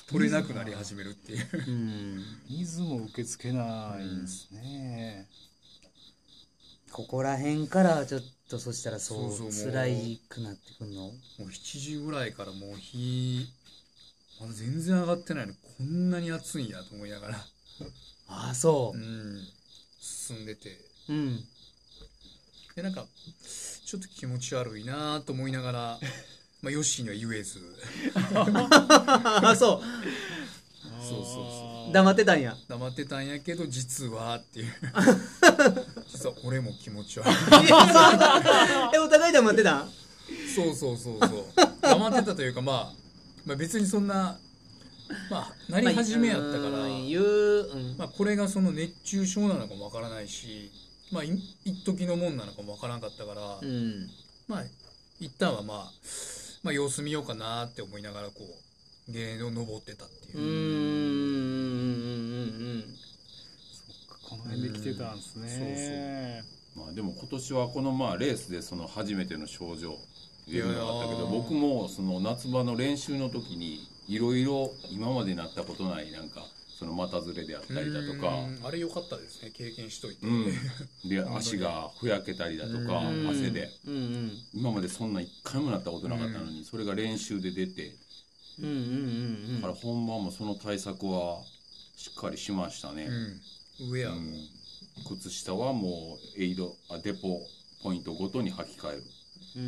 [0.08, 1.48] 取れなくなり始めるっていう。
[1.52, 2.24] うん。
[2.48, 5.28] 水も受け付けないんですね、
[6.92, 9.72] ここら辺からちょっとそしたらそうそうそうもう。
[9.72, 13.46] 辛いくなってくんのもう7時ぐらいからもう日
[14.40, 17.36] まだ全然上がってないのにこんなに暑いんやと思いながら。
[18.28, 18.98] ああそう。
[18.98, 19.40] うん
[20.00, 20.78] 進んでて。
[21.08, 21.40] うん。
[22.76, 23.06] でなんか
[23.84, 26.00] ちょっと気持ち悪いなと思いながら
[26.62, 27.60] まあヨッシーには言えず。
[28.34, 29.82] ああそう。
[31.02, 31.92] そうそうそう。
[31.92, 32.56] 黙ってたんや。
[32.68, 34.72] 黙ってたんやけど実はっていう
[36.22, 37.30] 実は俺も気持ち悪い。
[38.94, 39.78] えお互い黙ってた？
[39.78, 39.90] ん
[40.54, 41.44] そうそうそうそう。
[41.82, 42.94] 黙ってたというかまあ、
[43.44, 44.38] まあ別にそんな
[45.30, 47.96] まあなり始めやったから、うん言ううん。
[47.98, 50.70] まあ、これがその熱中症なのかもわからないし
[51.10, 54.08] まあい一時のもんなのかもわからんかったから、うん。
[54.46, 54.64] まあ
[55.20, 55.92] 一旦はまあ
[56.62, 58.34] まあ様子見ようかなって思いながらこ
[59.08, 60.38] うゲレンデを登ってたっていう。
[60.38, 62.11] うん
[64.42, 66.44] この辺で来てたんですね、
[66.76, 69.96] まあでも今年はこのまあレースでその初めての症状
[70.48, 76.44] 出るのがあったけど僕もその夏場の練習の時にいろいろ今までなったことないなんか
[76.78, 78.28] その股ずれであったりだとか。
[78.28, 78.66] うん。
[78.66, 79.52] あれ良かったですね。
[79.54, 80.52] 経験しといて、うん。
[81.08, 83.28] で足がふやけたりだとかうん。
[83.28, 83.70] 汗で。
[83.86, 84.32] うんうん。
[84.52, 87.94] 今までそんな一回もなったことなかったのにそれが練習で出て。
[88.58, 91.42] だから本番もその対策は
[91.96, 93.40] しっかりしましたね、うん、
[93.80, 94.34] 上や、うん。
[95.08, 97.40] 靴下はもうエイドあデポ
[97.82, 99.02] ポイントごとに履き替える、
[99.56, 99.66] うんう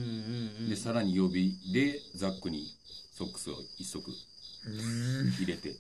[0.67, 2.67] んでさらに予備でザックに
[3.13, 4.11] ソックスを一足
[4.67, 4.71] う
[5.25, 5.31] ん。
[5.33, 5.75] 入れて、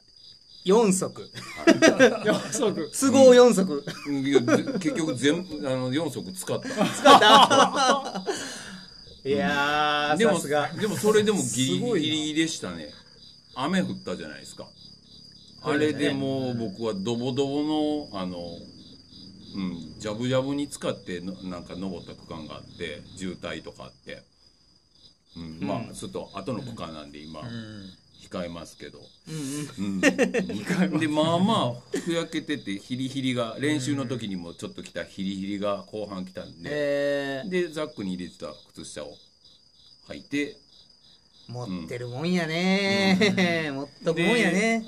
[0.66, 1.30] 4足。
[1.66, 2.90] 4足。
[2.90, 3.82] 都合4足。
[4.78, 6.68] 結局全部あの4足使った。
[9.26, 10.38] いやーでも
[10.80, 12.90] でもそれでもギリギリでしたね。
[13.54, 14.66] 雨降ったじゃないですか
[15.64, 18.38] あれでもう僕はドボドボのあの
[19.56, 24.22] うんジャブジャブに使ってのなんか登った区間があって渋滞とかあって、
[25.36, 27.46] うんまあちょっと後の区間なんで今うん。
[28.30, 28.98] 控えますけど、
[29.28, 29.94] うんうん。
[29.94, 37.48] うん、 でまあまあふやけててヒリヒリが練習の時にもちょっと来たヒリヒリが後半来たんで、えー。
[37.48, 39.16] でザックに入れてた靴下を
[40.08, 40.56] 履いて。
[41.46, 44.82] 持ってるもんやね持っとくもんやね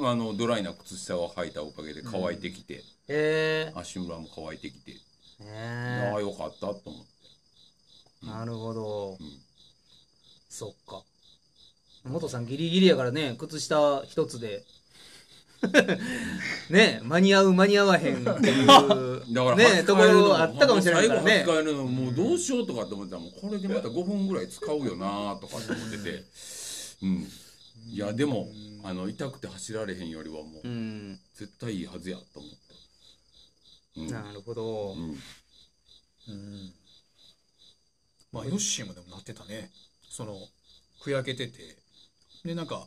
[0.00, 3.72] あのドライな靴下を履いたおかげで乾いてきて、え。
[3.74, 4.92] ー足裏も乾いてきて、
[5.40, 6.10] え。
[6.12, 8.26] ああよかったと思って。
[8.26, 9.16] ーなるほど。
[9.20, 9.44] うん。
[10.48, 11.02] そっか。
[12.04, 14.64] 元さんギリギリやからね靴下一つで。
[16.68, 18.66] ね間に合う間に合わへんっていう。
[19.32, 21.44] だからねところあったかもしれないからね。
[21.44, 26.24] 最後履き替えるのもうどうしようとかって思ってたらもうこれでまた5分ぐらい使うよなとかって思ってて。
[27.02, 27.28] うん
[27.86, 28.48] いやでも
[28.82, 31.20] あの痛くて走られへんよりはもううん。
[31.34, 34.00] 絶対いいはずやと思った。
[34.00, 34.06] うん。
[34.26, 34.92] なるほど。
[34.94, 35.10] うん。
[36.28, 36.72] うん。
[38.32, 39.70] まあヨッシーもでもなってたね。
[40.10, 40.38] その
[41.02, 41.76] ふやけてて。
[42.44, 42.86] でなんか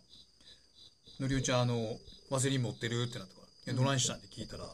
[1.20, 4.72] 「のりおちゃんあのワセリン持ってる?」ってなったから「いやどないしたん?」って聞いたら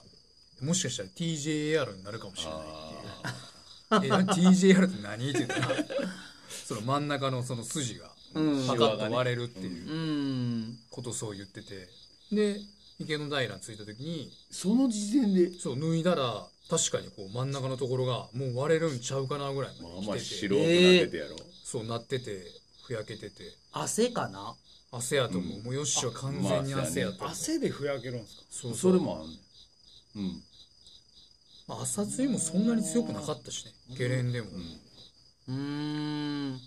[0.62, 4.08] もしかしたら TJAR になるかもしれないって。
[4.08, 5.86] いう「えな TJAR って何?」って言ったら
[6.66, 8.68] その真ん中のその筋がうん。
[8.68, 9.92] パカッと割れるっていう。
[9.92, 10.78] うん。
[10.90, 11.88] ことをそう言ってて。
[12.32, 12.60] で
[13.00, 15.52] 池の平に着いた時にその時点で？
[15.60, 21.36] そう脱いだら確かにこう真ん中のところがもう割れるんちゃうかなぐらいまあまで来てて、まあ白くなっててやろ。
[21.64, 22.44] そうなってて
[22.86, 23.44] ふやけてて。
[23.72, 24.56] 汗かな？
[24.92, 28.44] 汗やと思う、うんもうよっしは完全に汗やと思う、汗でふやけるんですか？
[28.52, 30.44] そうそれもあんねんうん。
[31.68, 33.72] まあ、朝露もそんなに強くなかったしね。
[33.98, 34.50] ゲレンでも、
[35.48, 35.56] うん。
[35.56, 36.60] うーん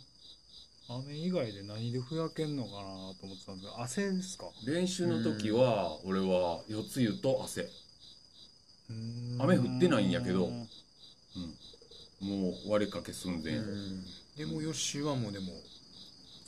[0.88, 2.78] 雨以外で何でふやけんのかな
[3.18, 4.46] と思ってたんですけど汗ですか？
[4.66, 7.68] 練習の時は俺は四つ湯と汗。
[9.38, 10.46] 雨降ってないんやけど。
[10.46, 10.68] うん。
[12.20, 13.56] もう割れかけ寸前。
[13.56, 13.68] やろ
[14.36, 15.46] でもよっしはもうでも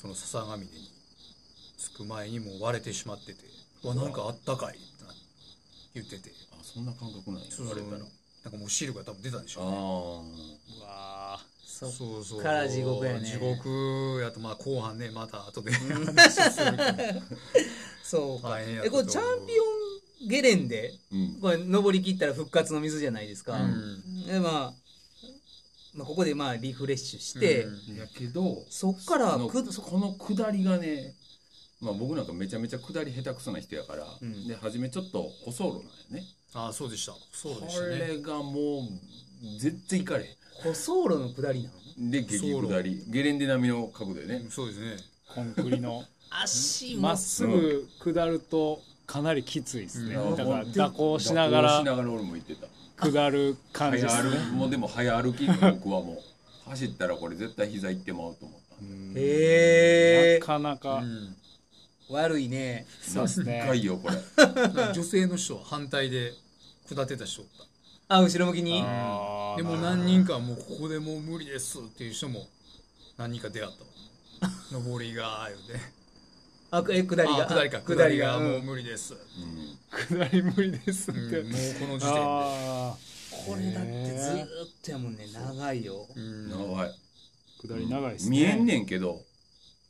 [0.00, 0.70] その笹ヶ峰に
[1.76, 3.44] 着く前にもう割れてしまってて
[3.82, 4.86] 「わなんかあったかい」って
[5.94, 6.30] 言ってて。
[6.52, 7.50] あそんな感覚なんや。
[7.50, 7.98] そうそう割れたら。
[8.44, 9.70] なんかもう汁が多分出たんでしょうね。
[9.76, 11.40] あうわ
[11.78, 12.42] そそうそう。
[12.42, 13.24] から地獄やね。
[13.24, 17.20] 地獄やとまあ後半ねまた後で話をするけど。
[18.02, 18.48] そうか。
[18.50, 21.40] 大変やえこれチャンピオンゲレンでーうん。
[21.40, 24.26] これ登り切ったら復活の水じゃないですか、うん。
[24.26, 24.74] でまあ
[25.94, 27.96] まあ、ここでまあリフレッシュして、うん。
[27.96, 29.48] やけどそっからく
[29.80, 31.14] この下りがね
[31.80, 34.48] まあ僕なんかめちゃめちゃ下り下手くそな人やから、うん。
[34.48, 35.82] で初めちょっと舗装路なん
[36.16, 36.24] やね。
[36.54, 37.12] ああそうでした。
[37.32, 37.98] そうでこしたね。
[37.98, 42.06] れがもう絶対行かれへ舗装路の下りなの？
[42.06, 43.04] んで激下り。
[43.08, 44.46] ゲレンデ並みの角度でね。
[44.50, 44.96] そうですね。
[45.34, 46.04] コンクリの。
[46.30, 47.02] 足も。
[47.02, 50.36] まっすぐ下るとかなりきついですね、うん。
[50.36, 52.66] だから蛇行しながら蛇行しながら俺も行ってた。
[52.96, 54.36] 下る感じですね。
[54.36, 56.18] きもうでも早歩き僕はもう。
[56.68, 58.76] 走ったらこれ絶対膝いってまうと思った。
[59.18, 61.34] へえなかなか、うん。
[62.10, 62.86] 悪いね。
[63.00, 63.62] そうですね。
[63.66, 64.16] 高いよこれ。
[64.92, 66.34] 女性の人は反対で
[66.86, 67.64] 下ってた人おった
[68.08, 68.82] あ後ろ向きに。
[69.56, 72.46] でも何人かはもうここでもう無理ですっていう人も
[73.18, 73.72] 何人か出会っ
[74.40, 74.46] た
[74.76, 75.48] わ上りが。
[75.48, 75.84] 言うて
[76.70, 78.38] あえ下りがあ下りか下下りが。
[78.38, 79.18] もう無理です、うん
[79.90, 82.20] 下り無理ですって、うんもうこの時点で。
[82.20, 82.96] あ
[83.46, 84.46] これだってずーっ
[84.82, 85.26] とやもんね。
[85.32, 86.06] 長いよ。
[86.14, 86.50] うん。
[86.50, 86.88] 長い。
[86.88, 88.36] ー下り長いですね。
[88.38, 89.20] 見えんねんけど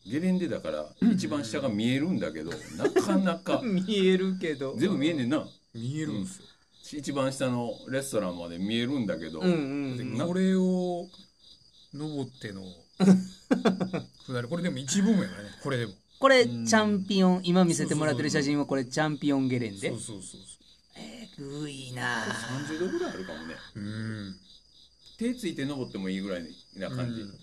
[0.07, 3.61] ゲレンデだから一番下が見えるんだけどなかなか。
[3.65, 4.75] 見えるけど。
[4.77, 5.47] 全部見えんねんな。
[5.75, 6.47] 見えるんですよ、
[6.97, 9.57] 一番下のレストランまで見えるんだけど、うんう
[9.95, 10.27] んでうん。
[10.27, 11.07] これを
[11.95, 12.63] 登っての
[14.27, 15.95] 下りこれでも一部分やからねこれでも。
[16.19, 19.91] これチャンピオン今見せてもらってる写真はこれチャンピオンゲレンデ。
[19.91, 20.41] そうそうそう
[20.97, 23.55] えぐいな30度ぐらいあるかもね。
[23.75, 24.37] そううん。
[25.19, 26.45] 手ついて登ってもいいぐらい
[26.77, 27.39] な感じ、うん。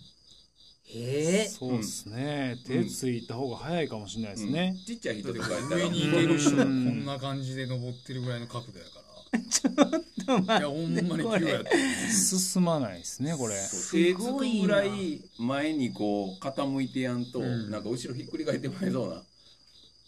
[0.93, 5.81] えー、そうですね、手ついた方が早いかもしれないですね、ちっちゃい人だってとかやったら。
[5.85, 7.01] 上に行ける人がこうん。
[7.01, 9.04] んな感じで登ってるぐらいの角度やから
[10.25, 11.71] いやほんまに急やった
[12.11, 13.55] 進まないですねこれ。
[13.55, 19.21] 手つくぐらい前にこう傾いてやんと、んなんか後ろひっくり返ってまいそうな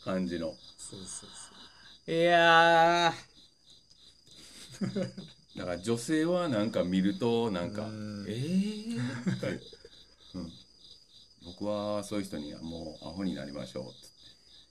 [0.03, 0.55] 感じの。
[0.77, 1.29] そうそう
[2.05, 3.13] そいや
[5.57, 8.25] だ から女性はなんか見るとなんかうん。
[8.29, 9.47] えーって、
[10.35, 10.51] うん、
[11.45, 13.83] 僕はそういう人にはもうアホになりましょう。
[13.83, 14.17] っつって。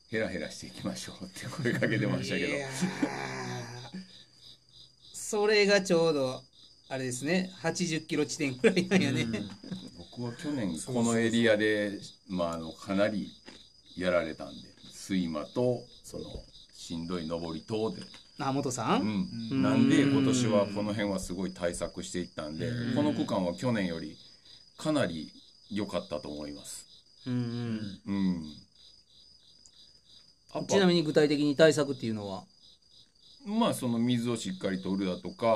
[0.09, 2.55] ヘラヘラしていきましょうって声かけてましたけど。
[2.55, 4.17] いやー
[5.29, 6.41] それがちょうど
[6.89, 7.51] あれですね。
[7.61, 9.27] 80キロ地点ぐらいなんやね、
[9.99, 11.99] 僕は去年このエリアで
[12.29, 13.33] まああのかなり
[13.97, 14.69] やられたんで
[15.11, 16.25] 睡魔とその
[16.73, 18.03] しんどい登りとで、
[18.39, 19.29] あ元さうん。
[19.59, 22.95] ん、なんで今年はこの辺はすごい対策していったんでうん。
[22.95, 24.17] この区間は去年より
[24.79, 25.33] かなり
[25.73, 26.87] 良かったと思います。
[27.27, 28.01] うんうん。
[28.07, 28.45] うん。
[30.53, 32.45] あちなみに具体的に対策っていうのは？
[33.47, 35.47] まあその水をしっかり取るだとか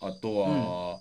[0.00, 1.00] あとは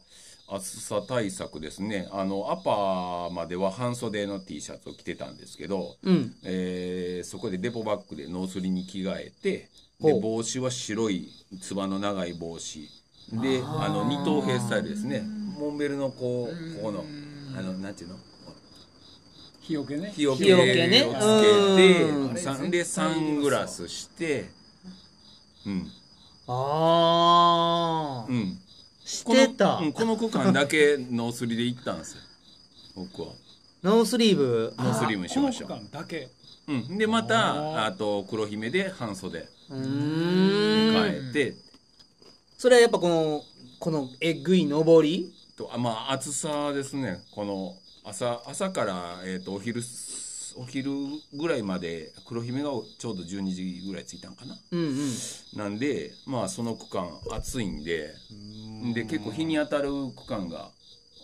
[0.49, 2.09] 暑さ対策ですね。
[2.11, 6.36] あのアパーまでは半袖の T シャツを着てたんですけど、うん。
[6.43, 9.69] えーそこでデポバッグでノースリに着替えて
[10.01, 11.29] で帽子は白い
[11.61, 12.89] つばの長い帽子。
[13.31, 15.23] であの二等兵スタイルですね。
[15.57, 17.05] モンベルのこうここの
[17.57, 18.17] あのなんていうの？
[19.61, 20.11] 日よけね。
[20.13, 21.03] 日よけ日よけね。
[21.03, 22.34] をつけうん。
[22.34, 24.49] てさんでサングラスして
[25.65, 25.88] うん
[26.47, 28.59] ああ、うん。
[29.05, 32.21] してた、この,、うん、この区間だけノースリで行ったんですよ。
[32.95, 33.29] 僕は。
[33.83, 34.73] ノースリーブ。
[34.77, 36.29] ノースリーブにしましょこの区間だけ。
[36.67, 39.47] う、うん、でまたあと黒姫で半袖。
[39.69, 40.93] うーん。
[40.93, 41.55] 変えて、
[42.57, 43.43] それはやっぱこの
[43.79, 45.33] このえぐい上り？
[45.55, 47.21] とあまあ暑さですね。
[47.31, 49.81] この朝朝から、えー、とお昼
[50.56, 50.91] お昼
[51.34, 54.56] ぐらいまで黒姫がちょうど12時ぐらい着いたんかな。
[54.72, 54.97] うんうん。
[55.56, 58.14] なんでまあその区間暑いんで
[58.93, 60.72] で結構日に当たる区間が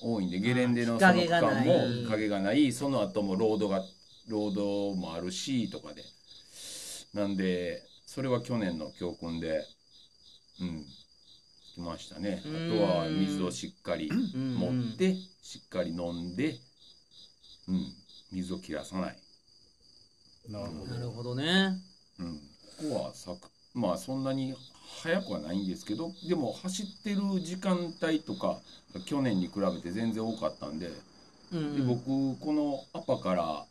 [0.01, 2.71] 多いんでゲレンデのその区間も影がない。
[2.71, 3.83] その後もロードが
[4.27, 6.03] ロードもあるしとかで。
[7.13, 9.63] なんでそれは去年の教訓で
[10.61, 10.85] うん。
[11.75, 12.41] 来ましたね。
[12.45, 14.55] あとは水をしっかりうん。
[14.55, 16.55] 持ってしっかり飲んで
[17.67, 17.93] うん
[18.31, 19.17] 水を切らさない。
[20.49, 21.77] なるほなるほどね。
[22.19, 22.41] うん、こ
[22.89, 24.55] こはさくまあそんなに
[25.03, 28.59] 速くはないんですけどでも走ってる時間帯とか
[29.05, 30.89] 去年に比べて全然多かったんで,、
[31.53, 32.03] うんで僕
[32.39, 33.65] このアパから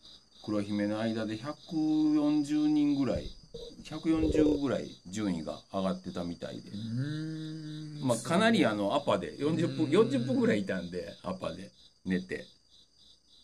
[0.44, 3.28] 黒姫の間で140人ぐらい
[3.84, 6.70] 140ぐらい順位が上がってたみたいで、
[8.02, 11.70] まあ、かなりあのアパで40分40分ぐらいいたんでアパで
[12.04, 12.46] 寝て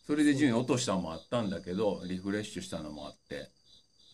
[0.06, 3.50] それで順位落としたのもあったんだけどリフレッシュしたのもあって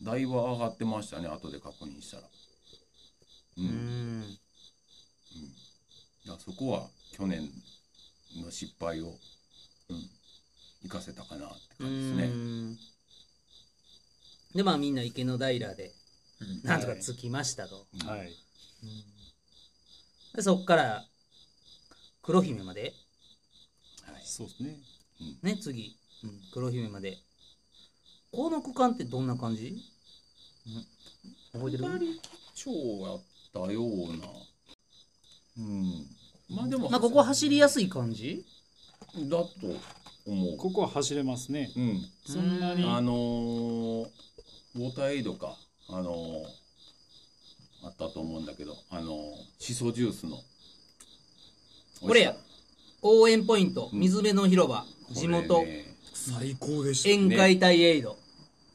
[0.03, 2.23] だいぶ上がってましたね後で確認したら。
[3.59, 4.21] う、うん。
[4.21, 4.39] ん。
[6.27, 7.51] だそこは去年
[8.37, 9.09] の失敗を、
[9.89, 10.11] うん、
[10.83, 12.27] 生かせたかなってう感じですね。
[12.29, 12.77] ん。
[14.55, 15.93] でまあみんな池の平で
[16.41, 16.63] うん。
[16.63, 17.99] なんとか着きましたと、うん。
[17.99, 18.31] どはい。
[20.35, 21.05] でそっから
[22.23, 22.95] 黒姫まで。
[24.07, 24.23] はい。
[24.25, 24.79] そうですね
[25.43, 27.19] ね次、うん、黒姫まで。
[28.33, 29.77] この区間ってどんな感じ、
[31.55, 31.85] うん、覚えてる？
[31.85, 32.21] 下り
[32.55, 34.29] 基調やったような。
[35.59, 36.07] うん。
[36.49, 38.45] まあでもまあここ走りやすい感じ？
[39.29, 39.49] だと
[40.27, 40.57] 思う。
[40.57, 41.73] ここは走れますね。
[41.77, 42.01] うん。
[42.25, 42.85] そんなに。
[42.85, 44.07] あのー、
[44.77, 45.57] ウォーターエイドか、
[45.89, 46.45] あのー
[47.83, 49.17] あったと思うんだけど、あのー
[49.59, 50.39] シソジュースの。
[52.01, 52.37] これや。
[53.03, 53.91] 応援ポイント。
[53.93, 53.99] うん。
[53.99, 55.95] 水辺の広場、地元、ね。
[56.15, 57.09] 最高でした。
[57.11, 58.17] 宴会隊エイド、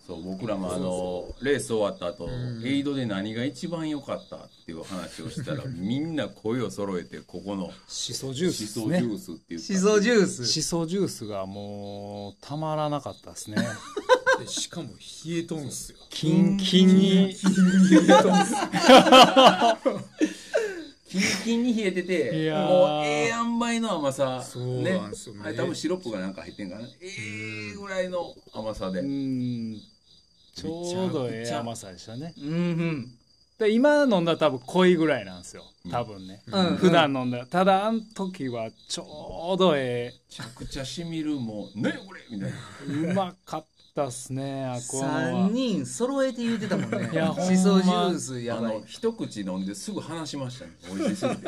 [0.06, 2.62] そう、僕らもあのーレース終わった後、ん。
[2.64, 8.86] エイドで何が一番良かったっていう話をしたら、 みんな声を揃えて、ここのしそジュースシですね。
[8.86, 9.68] ソジュースって言った。
[9.68, 10.48] しそジュース。
[10.48, 13.58] しそジュースがもうたまらなかったですね。
[14.40, 14.90] でしかも
[15.26, 15.98] 冷えとんすよ。
[16.10, 17.36] キンキンに
[21.16, 24.41] キンキンに冷えていて、もうええ塩梅の甘さ。
[24.43, 25.41] そうなんですよね。
[25.45, 26.82] あれ多分シロップがなんか入ってんかな。
[27.01, 28.99] ええぐらいの甘さで。
[28.99, 29.80] うん
[30.53, 32.34] ちょうどええ甘さでしたね。
[32.38, 33.11] うんうん。
[33.57, 35.63] で今飲んだら多分濃いぐらいなんですよ。
[35.89, 36.76] 多分ね、うん。
[36.76, 37.45] 普段飲んだら。
[37.45, 42.22] ただあの時はちょうどえめちゃくちゃしみるもう、ねこれ。
[42.30, 42.57] みたいな。
[43.07, 43.66] えうまかっ
[43.96, 47.10] たっすねあこのは3人揃えて言ってたもんね。
[47.14, 48.80] いやほんましそジュースやあばい。
[48.80, 51.43] の一口飲んですぐ話しましたね美味しすぎて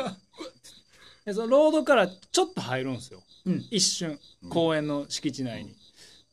[1.26, 3.66] でそのロードからちょっと入るんですよ、うん。
[3.70, 4.18] 一瞬。
[4.50, 5.76] 公園の敷地内に、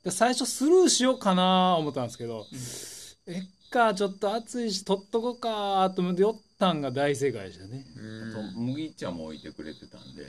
[0.04, 2.46] で最初スルーしようかな思ったんですけど、
[3.26, 7.84] えっかちょっと暑いし取っとこうかと思って寄ったんが大正解でしたね。
[8.30, 10.24] あと麦茶も置いてくれてたんで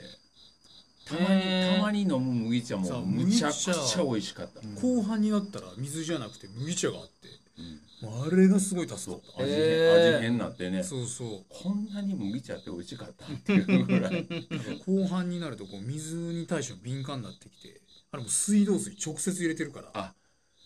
[1.06, 1.42] たまに
[1.76, 7.28] たまに飲む麦茶もむちゃくちゃ美味しかった、後半になったら水じゃなくて麦茶があって
[8.02, 8.08] うん。
[8.10, 9.42] もうあれがすごい助かった。
[9.42, 10.16] 味変、へー。
[10.16, 10.82] 味変になってね。
[10.82, 11.44] そうそう。
[11.48, 14.26] こんなに麦茶って美味しかったっていうぐらい。
[14.84, 17.80] 後半になるとこう水に対しても敏感になってきて
[18.10, 19.90] あれもう水道水直接入れてるから。
[19.94, 20.14] あ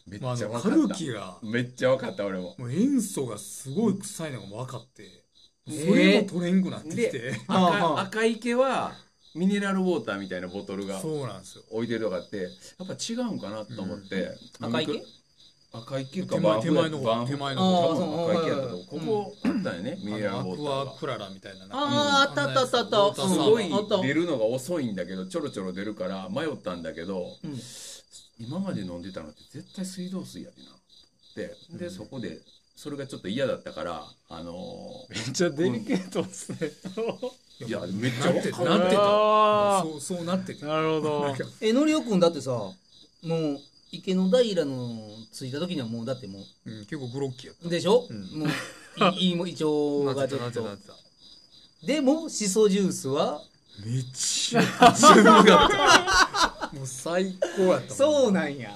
[0.06, 1.38] めっまあ、あちゃ分かった、キが。
[1.42, 2.56] めっちゃ分かった俺も。
[2.58, 5.20] もう塩素がすごい臭いのが分かって、えー
[5.70, 8.00] それも取れんくなってきて、ではあはあ。
[8.00, 8.92] 赤赤池は
[9.34, 11.64] ミネラルウォーターみたいなボトルがそうなんですよ。
[11.70, 12.48] 置いてるとかってや
[12.84, 15.02] っぱ違うんかなと思って、赤池？
[15.72, 17.88] 赤池か手前バンフ手前の方バンフ手前の方。
[17.90, 18.98] 多分赤池やったとこ。
[18.98, 20.92] こあったよね、ミネラルウォーターが。
[20.92, 21.66] アクララみたいな。
[21.70, 22.78] あーあったあったあった。
[22.78, 24.02] あったウォーターサーバーすごいあった。
[24.02, 27.60] 出るのが遅いんだけどちょろちょろ出るから迷ったんだけど、うん。
[28.40, 30.70] 今まで飲んでたのって絶対水道水やでな。
[30.70, 30.74] っ
[31.34, 32.40] てで、そこで
[32.82, 34.54] それがちょっと嫌だったからあの
[35.10, 39.82] めっちゃデリケートですね、ーいやめっちゃなって分かるなってた。
[39.82, 41.36] そうそうなっててなるほど。
[41.60, 42.72] えのりおくんだってさも
[43.22, 43.58] う
[43.92, 44.96] 池の平の
[45.30, 46.70] 着いた時にはもうだってもう。
[46.70, 48.40] ん、結構グロッキーやっうでしょ、うん。
[48.40, 48.48] もう
[49.20, 51.86] いいいも胃腸たがちょっと。
[51.86, 53.42] でもしそジュースは？
[53.84, 56.70] めっちゃくちゃうまかった。
[56.72, 57.88] もう最高やった。
[57.88, 58.74] もんそうなんや。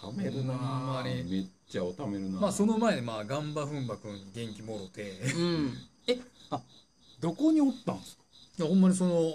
[0.00, 2.40] 貯めるなほんまにめっちゃお貯めるな。
[2.40, 5.02] まあその前でまあガンバフンバ君に元気もろて。
[5.34, 5.72] うん。
[6.06, 6.18] え？
[7.20, 8.22] どこにおったんですか？
[8.58, 9.32] いやほんまにその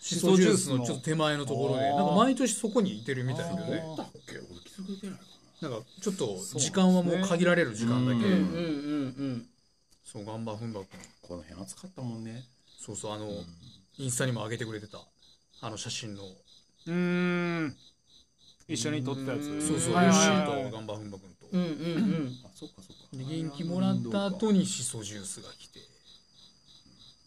[0.00, 0.84] シソジュースの。
[0.84, 1.96] ちょっと手前のところであー。
[1.96, 5.22] なんか毎年そこにいてるみたいだけどねおったっけ俺気づいてないか
[5.62, 8.18] なんかちょっと時間はもう限られる時間だけ。
[8.18, 8.18] う。
[8.18, 9.46] うんうんうん
[10.04, 12.42] そうガンバフンバ君なこの辺暑かったもんね。
[12.78, 13.28] そうそうあの
[13.96, 14.98] インスタにも上げてくれてた。
[15.62, 16.24] あの写真の。
[16.24, 17.76] うーん。
[18.68, 19.48] 一緒に撮ったやつ。
[19.48, 20.46] うんそうそうヨはいッシはいはい。
[20.48, 21.70] ーとガンバフンバ君とうんうんう
[22.24, 22.38] ん。
[22.44, 23.16] あそっかそっか。
[23.16, 25.80] で元気もらった後にシソジュースが来て。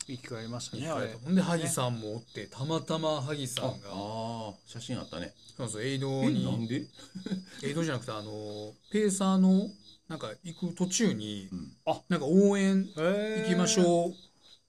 [0.08, 1.14] 生き返りましたねあれ。
[1.24, 3.90] ほんで萩さんもおってたまたま萩さんが。
[3.92, 5.34] ああ写真あったね。
[5.58, 6.86] そうそうエイドえなんにで？
[7.64, 9.70] エイドじゃなくてあのペーサーの
[10.08, 11.78] なんか行く途中にうん。
[12.10, 14.14] なんか応援へ行きましょう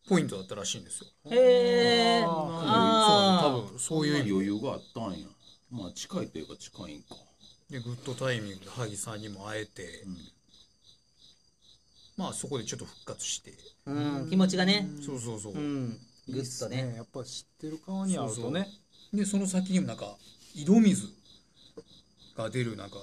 [0.09, 1.07] ポイントだったらしいんですよ。
[1.31, 4.31] へえああそう多分そういう意味。
[4.31, 5.27] 余裕があったんや。
[5.71, 7.17] まあ近いといえば近いんか
[7.71, 10.17] でグッドタイミングで萩さんにも会えて、うん。
[12.17, 13.53] まあそこでちょっと復活して、
[13.87, 13.93] う
[14.27, 14.31] ん。
[14.31, 14.89] 気持ちがね。
[15.05, 15.99] そうそうそう、うん。
[16.29, 16.95] グッとね。
[16.97, 18.69] やっぱ知ってる顔に合うとね。
[19.13, 20.17] でその先にもなんか
[20.55, 21.09] 井戸水
[22.37, 22.97] が出るなんか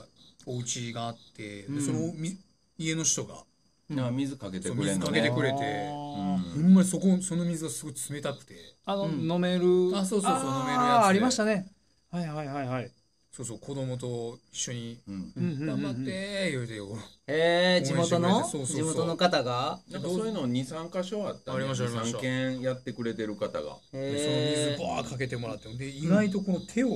[0.45, 2.37] お家があって、でそのみ
[2.77, 3.43] 家の人が
[3.89, 4.05] なん。
[4.05, 8.55] か水かけてくれんのそう水かけてねくれてあうーほんんまにそこその水がすごい冷たくて。
[8.85, 9.29] あの、うん。
[9.29, 9.65] 飲める。
[9.93, 11.07] あそうそうそう飲めるやつで。
[11.07, 11.67] ありましたね。
[12.11, 12.91] はいはいはいはい
[13.35, 16.87] そうそう子供と一緒に頑張ってー言うてよ。
[17.25, 18.43] へえ地元の？
[18.43, 19.79] 地元の方が？
[19.89, 22.19] なんかそういうの23箇所あったねありましたありました。
[22.19, 23.77] 3軒やってくれてる方が。
[23.91, 26.89] その水バーかけてもらってで意外とこの手を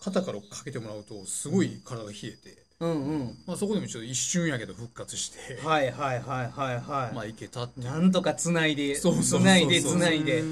[0.00, 9.04] 肩からかけてもらうとすごい体が冷えて、うんうんまあ、そこでもちょっと一瞬やけど復活して、はいはいはいはいはいまあいけたってなんとかつないでつ
[9.40, 10.42] ないでつないで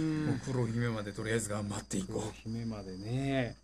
[0.47, 3.57] 黒姫までとりあえず頑張っていこう姫までね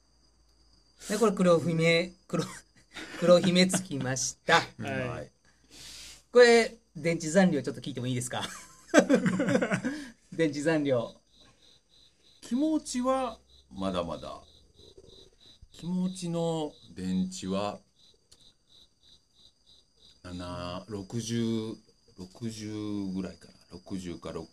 [1.09, 2.44] でこれ黒姫黒
[3.20, 4.61] 黒姫つきました。
[4.78, 5.30] はい。
[6.32, 8.42] これ電池残量ちょっと聞いてもいいですか？
[10.32, 11.14] 電池残量。
[12.40, 13.38] 気持ちは
[13.70, 14.42] まだまだ。
[15.72, 17.80] 気持ちの電池は
[20.24, 23.55] 6060ぐらいかな。
[23.78, 24.46] 60か6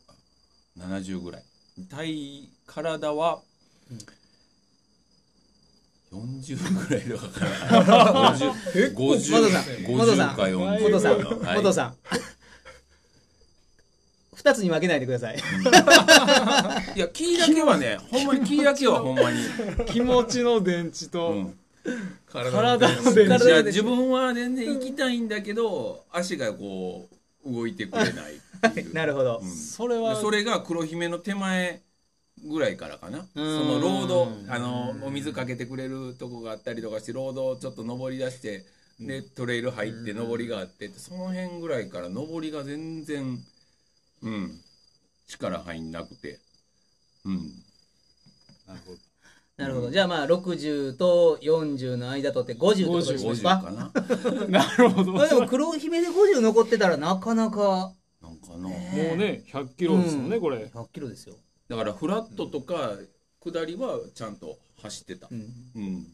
[0.78, 1.44] 70ぐらい。
[1.90, 3.42] 体体は
[6.16, 11.20] 40ぐらいとかかな50 50元さん50か40元さん。
[11.20, 11.58] はい。
[11.58, 11.96] 元さん。
[14.36, 15.38] 二つに分けないでください。
[16.96, 19.40] いやキーだけはねほんまにキーだけはほんまに、
[19.88, 21.58] 気持ちの電池と、うん。
[22.32, 23.48] 体の電池。
[23.48, 27.10] いや自分は全然行きたいんだけど足がこ
[27.46, 28.40] う動いてくれない。
[28.94, 29.40] なるほど。
[29.44, 29.50] うん。
[29.50, 31.82] それはでそれが黒姫の手前
[32.46, 33.26] ぐらいからかな。
[33.36, 33.68] そうん。
[33.68, 38.66] のロードあのお水かけてくれるとこがあったりとかしてロードをちょっと登り出して
[39.00, 43.40] でトレイル入って登りがあってその辺ぐらいから登りが全然
[44.24, 44.62] うん
[45.28, 46.40] 力入んなくて。
[47.26, 47.52] うん。
[48.68, 48.98] なるほど。
[49.58, 49.90] なるほど。
[49.90, 53.92] じゃあまあ60と40の間とって50ってことにします50かかな。
[54.50, 55.14] なるほど。
[55.14, 57.94] まあでも黒姫で50残ってたらなかなか。
[58.22, 58.58] なんかな。
[58.58, 58.70] もう
[59.18, 60.42] ね100キロですもんね、うん。
[60.42, 60.66] これ。
[60.66, 61.36] 100キロですよ、
[61.68, 62.94] だからフラットとか
[63.42, 65.28] 下りはちゃんと走ってた。
[65.32, 65.46] うん、
[65.76, 66.08] うん、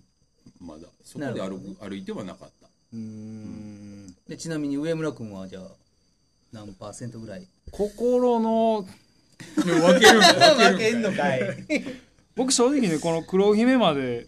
[0.59, 0.87] まだ。
[1.03, 2.67] そこで歩歩いてはなかった。
[2.93, 4.15] うーん。
[4.27, 5.63] でちなみに上村君はじゃあ
[6.53, 7.47] 何パーセントぐらい？
[7.71, 8.85] 心の
[9.55, 11.41] 分ける分ける負けんのかい。
[12.35, 14.27] 僕正直ねこの黒姫まで、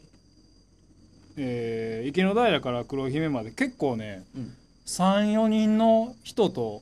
[1.38, 4.56] えー池の平から黒姫まで結構ね、うん。
[4.86, 6.82] 34人の人と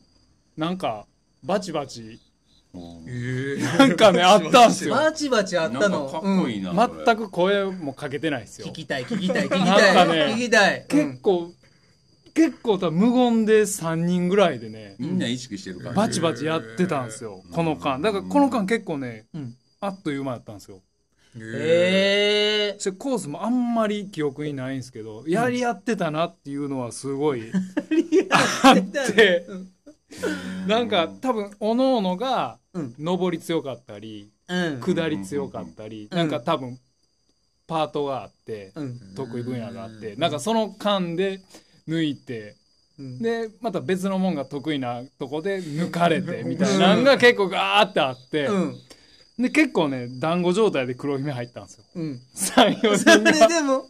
[0.58, 1.06] なんか
[1.44, 2.20] バチバチええ
[2.74, 4.96] なんかねあったんすよ。
[4.96, 6.06] バチバチあったの。
[6.06, 8.68] かかっこいいな、全く声もかけてないですよ。
[8.68, 11.52] うん聞きたい聞きたい聞きなんたい、かね聞きたい、結構、
[12.34, 17.44] 結構多分無言で3人ぐらいでねみんな意識してるから、バチバチやってたんですよ。
[17.52, 18.02] この間。
[18.02, 19.56] だからこの間結構ね、うん。
[19.82, 20.82] あっという間だったんですよ。
[21.38, 27.52] ええそれコースもあんまり記憶にないんですけどやり合ってたなっていうのはすごい
[28.64, 29.46] あって
[30.68, 32.96] なんか多分おのおのがうん。
[32.98, 34.80] 上り強かったりうん。
[34.82, 36.18] 下り強かったりうん。
[36.18, 36.80] なんか多分
[37.68, 39.00] パートがあってうん。
[39.16, 41.42] 得意分野があってなんかその間で
[41.88, 42.56] 抜いて
[43.00, 43.20] うん。
[43.22, 48.76] でまた別のもんが得意なとこで抜かれてみたいなのが結構ガーってあってうん。
[49.40, 51.84] で結構ね団子状態で黒姫入ったんですよ。
[51.96, 52.22] うん。
[52.36, 53.48] 34それ人が。
[53.48, 53.86] でも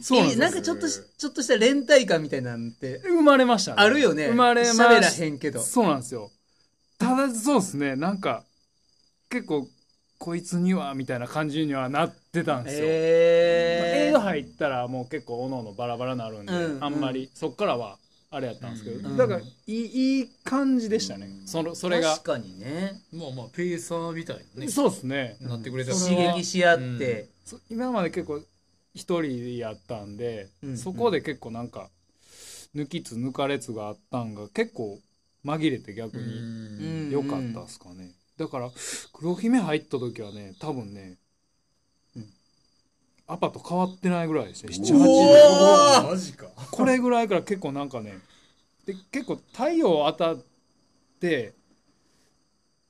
[0.00, 3.76] そうなんですよなんかちょっとしちょっとした連帯感みたいなんて生まれましたね。
[3.78, 4.28] あるよね。
[4.28, 5.60] 生まれまし喋らへんけど。
[5.60, 6.30] そうなんですよ。
[6.98, 7.96] ただそうですね。
[7.96, 8.44] なんか
[9.28, 9.66] 結構
[10.18, 17.30] こいつにはみたいな感じにはなってたんですよ、まあえ映画入ったらもう結構おのおのバラバラなるんで、うんあんまり。
[17.34, 17.98] そっからは
[18.30, 19.16] あれやったんですけど、うん。
[19.16, 21.28] だからいいいい感じでしたね。
[21.46, 22.12] そのそれが。
[22.12, 23.00] 確かにね。
[23.12, 24.68] まあまあペーサーみたいなね。
[24.68, 25.36] そうですね。
[25.40, 28.42] なってくれた刺激し合って、そ今まで結構
[28.94, 31.88] 一人やったんで、うんそこで結構なんか
[32.74, 34.98] 抜きつ抜かれつがあったんが結構
[35.44, 36.40] 紛れて逆うに
[36.82, 37.10] ん。
[37.10, 38.70] 良かったですかね、だから
[39.12, 41.16] 黒姫入った時はね多分ね、
[42.16, 42.24] うん。
[43.26, 44.70] アパと変わってないぐらいですね。
[44.70, 46.46] 78おでーマジか。
[46.70, 48.18] これぐらいから結構なんかね
[48.86, 50.44] で結構太陽当たっ
[51.20, 51.52] て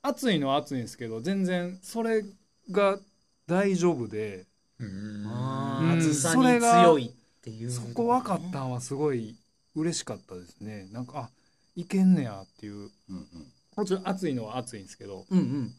[0.02, 2.24] 暑いのは暑いんですけど全然それ
[2.70, 2.98] が
[3.46, 4.46] 大丈夫で
[4.80, 7.10] 暑さに強いっ
[7.42, 7.70] ていう。
[7.70, 9.36] そこ分かったんはすごい
[9.74, 10.88] 嬉しかったですね。
[10.92, 11.30] なんかあ
[11.76, 12.74] いけんねやっていう。
[12.74, 13.52] うんうん。
[13.76, 15.26] もちろん暑いのは暑いんですけど。
[15.30, 15.74] うんうん。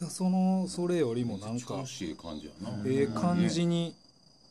[0.00, 2.82] だそのそれよりもなんか楽しい感じやな。
[2.86, 3.94] ええ感じに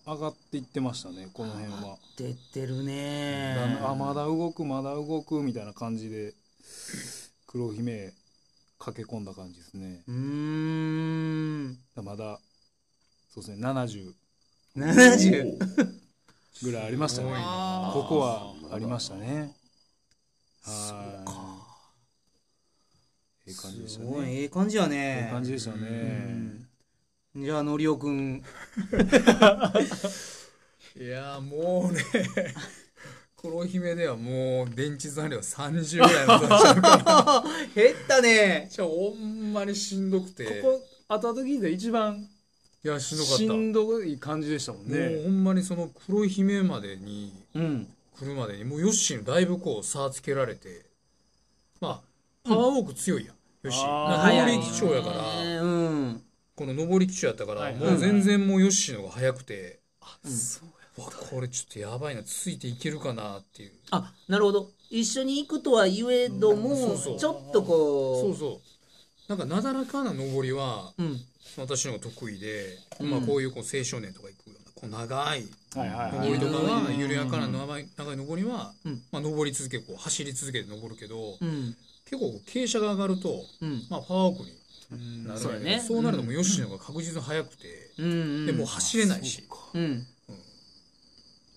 [0.06, 1.98] 上がっていってましたねこの辺は。
[2.18, 3.56] 出てるね。
[3.82, 6.34] だあまだ動くまだ動くみたいな感じで
[7.48, 8.14] 黒姫
[8.80, 10.04] 駆け込んだ感じですね。
[10.08, 11.78] うーん。
[11.96, 12.40] だまだ
[13.34, 14.14] そうですね70
[14.78, 15.58] 70
[16.62, 17.30] ぐらいありましたね。
[17.32, 17.36] こ
[18.08, 19.56] こはありましたね。
[20.62, 21.24] は
[23.48, 23.50] い。
[23.50, 24.40] ええ感じでしたね。
[24.40, 25.26] ええ感じやえね。
[25.30, 26.68] え感じでしたね。
[27.36, 28.38] じゃあのりおくん。
[30.96, 32.04] いやもうね
[33.36, 36.82] 黒姫ではもう電池残量30ぐらいの残量。
[36.84, 38.70] か減ったね。
[38.72, 40.62] じゃあほんまにしんどくて。
[40.62, 42.30] ここ後々聞いたら一番
[42.86, 43.38] いやしんどかった。
[43.38, 47.88] しんどい感じでしたもんもうねほんまにその黒姫までにうん。
[48.20, 50.86] 来るまでにもうヨッシーにだいぶこう差つけられて。
[51.82, 52.02] まあ
[52.48, 54.46] パワーウォーク強いやん、ヨッシー。
[54.46, 55.16] 上り基調やから、
[56.56, 59.80] この上り基調やったから、はいもう全然もうヨッシーの方が早くて、
[60.26, 60.62] そ
[60.98, 63.72] うわこれちょっとやばいなついていけるかなっていう。
[63.92, 64.70] あなるほど。
[64.90, 66.76] 一緒に行くとは言えども、
[67.18, 69.30] ちょっとこそううそう。
[69.30, 71.22] なんかなだらかな上りはうん
[71.58, 73.12] 私の得意で、うん。
[73.12, 76.28] まあ、こういうこう青少年とか行くようなこう長いはいはいはい。
[76.30, 76.98] 上りとかはうん。
[76.98, 79.02] 緩やかな長い長い上りは、うん。
[79.12, 81.76] まあ、上り続けこう走り続けて上るけど、うん。
[82.06, 83.84] 結構傾斜が上がると、うん。
[83.90, 84.44] まあ、パワーオーク
[84.96, 85.80] になるそうやね。
[85.80, 90.06] そうなるともうヨッシーの方が確実に速くて、でもう走れないし、うん。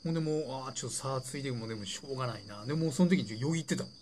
[0.04, 2.64] ほんでもうああちょっと差ついてもでもしょうがないな。
[2.64, 3.92] でもうその時よぎってたもん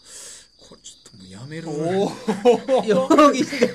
[0.69, 3.71] これちょっともうやめるおよぎって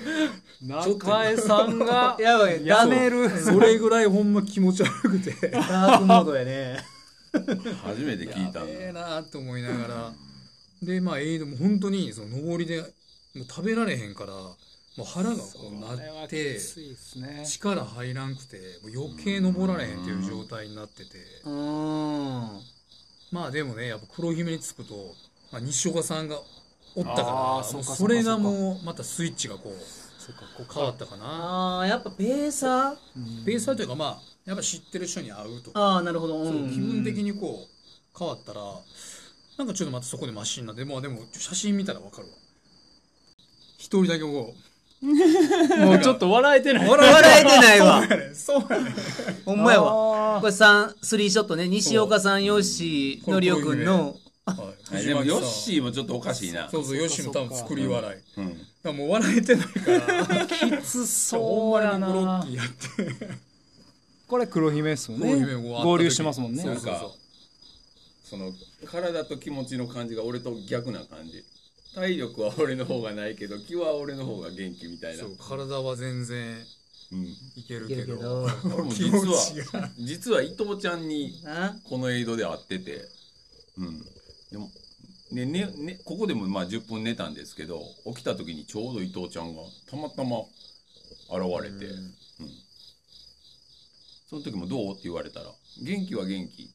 [0.62, 2.66] お中江さんが やばい。
[2.66, 3.30] やめる。
[3.30, 5.32] それぐらいほんま気持ち悪くて。
[5.52, 6.84] ダークモードやね。
[7.84, 10.14] 初めて聞いたんだやべえなと思いながら。
[10.82, 12.90] でまあエイドも本当にその上りでもう
[13.48, 14.58] 食べられへんからも
[15.00, 16.60] う腹がこうなって
[17.46, 21.18] 力入らんくてもう余計登られへんっていう状態になってて。
[21.46, 22.62] うーん。
[23.32, 25.16] まあでもねやっぱ黒姫につくと、
[25.52, 26.42] まあ、西岡さんが
[27.00, 27.28] おったから。
[27.58, 31.26] あーそうかもうそれがもうまたスイッチがこうそっかこ変わったかな。
[31.26, 33.45] ああやっぱペーサー？
[33.45, 35.80] ベースはというかまあやっぱ知ってる人に会うとか。
[35.80, 38.62] ああなるほど、う、そうん気分的にこう変わったら
[39.58, 42.34] なんかちょっとまたそこでマシになってまあでも写真見たらわかるわ。
[43.78, 44.54] 一人だけこ
[45.02, 46.89] もうちょっと笑えてない。
[46.89, 47.80] 笑えてない。
[47.80, 48.02] わ。
[48.02, 48.82] うそうや。
[48.82, 48.93] ね
[49.45, 50.38] ほんまやわ。
[50.38, 51.70] あこれ3スリーショットね。
[51.70, 54.18] 西岡さんヨッシーのりおくんの
[54.52, 55.06] はい。
[55.06, 56.70] でもヨッシーもちょっとおかしいな。
[56.70, 58.38] そうそうヨッシーも多分作り笑い。
[58.38, 58.68] だかうん。
[58.84, 60.26] らもう笑えてないから。
[60.26, 63.30] ー きつそうやまにブロッなキーやって。
[64.28, 65.28] これ黒姫っすよね。
[65.36, 65.86] 黒姫も会った時。
[65.86, 66.64] 合流してますもんね。
[66.64, 66.93] そうそうそう。
[66.93, 67.16] なんか
[68.24, 68.54] その
[68.86, 71.43] 体と気持ちの感じが俺と逆な感じ。
[71.95, 75.24] 体力は俺の方がないけど気は俺の方が元気みたいな。
[75.24, 76.64] そう体は全然
[77.12, 77.24] うん。
[77.56, 78.47] いけるいけけど。
[78.89, 79.80] 実 持ちが。
[79.82, 81.76] は実は伊藤ちゃんにあ？
[81.86, 83.10] このエイドで会ってて。
[83.80, 84.06] うん
[84.52, 84.70] でも
[85.32, 90.39] ねねねここでもまあ10分寝たんですけど起きた時にちょうど伊藤ちゃんがたまたま
[91.32, 92.14] 現れて、うん。
[94.30, 96.72] その時も「どう?」って言われたら「元気は元気」って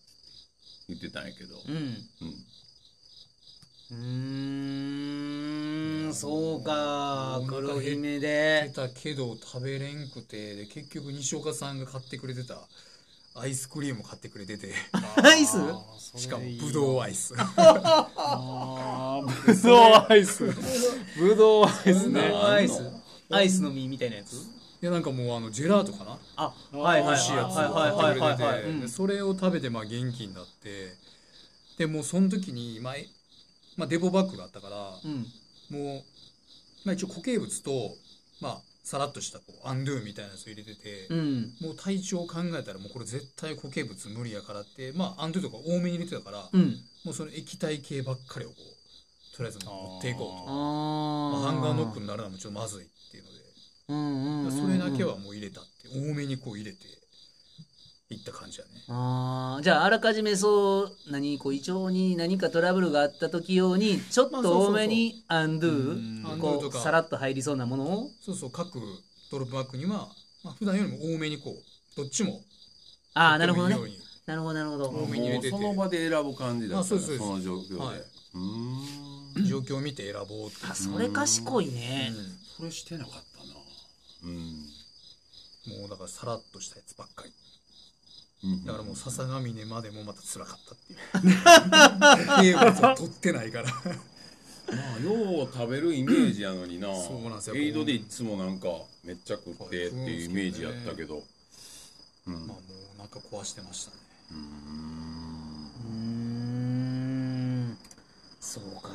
[0.89, 1.75] 言ってたんやけど、うん。
[1.75, 1.97] うん。
[3.91, 12.57] うーんそうか黒姫出でたけど食べれんくてで結局西岡さんが買ってくれてた
[13.37, 14.73] アイスクリームを買ってくれてて。
[15.23, 15.59] アイス？
[16.17, 17.35] しかもブドウアイス。
[17.37, 20.45] あーぶどうアイス。
[21.19, 22.21] ぶどうアイスね。
[22.21, 22.81] アイス。
[23.31, 24.35] アイスの実みたいなやつ？
[24.35, 26.19] いやなんかもうあのジェラートかな？
[26.37, 27.93] あはいはい美味しいやつをはいはい。
[27.93, 28.81] はいはいはい買ってくれてて。
[28.83, 30.97] でそれを食べてまあ元気になって。
[31.79, 33.09] でもうその時に、まあえ
[33.77, 35.27] まあ、デポバッグがあったからうん。
[35.71, 36.05] もう、
[36.85, 37.97] まあ、一応固形物と、
[38.41, 41.55] まあ、さらっとしたこうアンドゥみたいなやつを入れてて、うん。
[41.61, 46.77] もう体調を考えたらもうこれ絶対固形物無理やからってまあアンドゥとか多めに入れてたから、うん。
[47.05, 50.45] もうその液体系ばっかりをこうとりあえず持っていこうと。
[50.47, 50.53] あ
[51.33, 53.39] まあ、ハンガーノッククになるのもちょっとまずいっていうので、
[53.89, 54.53] うんうんうん。
[54.53, 56.79] それだけはもう入れたって多めにこう入れて
[58.15, 58.71] いった感じやね。
[58.89, 59.63] あー。
[59.63, 66.25] じゃああらかじめそう何こう胃腸に何かトラブルがあった時用にちょっと多めにアンドうん。
[66.25, 68.11] ゥこうさらっと入りそうなものを？
[68.21, 68.81] そうそう各
[69.31, 70.09] ドロップバッグには、
[70.43, 72.41] まあ普段よりも多めにこうどっちも
[73.15, 73.77] ああなるほどね。
[74.27, 74.89] なるほどなるほど。
[74.89, 75.51] 多めに入れてて。
[75.51, 77.99] もうその場で選ぶ感じだったそその状況で、はい。
[77.99, 79.47] うーん。
[79.47, 82.13] 状況を見て選ぼうってあそれ賢いね。
[82.57, 83.55] それしてなかったな。
[84.25, 84.37] うん。
[84.37, 84.67] うん
[85.81, 87.31] もうだからさらっとしたやつばっかり。
[87.31, 87.44] うん
[88.67, 92.57] だからもう笹ヶ峰までもまた辛かったっていう。
[92.57, 93.69] 名物を取ってないから。
[93.69, 93.73] ま
[94.99, 96.95] あよう食べるイメージやのにな。
[96.95, 97.57] そうなんですよ。
[97.57, 98.69] エイドでいつもなんか
[99.05, 101.23] めっちゃ食ってっていうイメージやったけど。
[102.27, 102.57] うんまあも
[102.97, 103.97] うなんか壊してましたね。
[104.31, 104.41] うーん。
[105.85, 105.95] うー
[107.73, 107.79] ん。
[108.41, 108.91] そうか。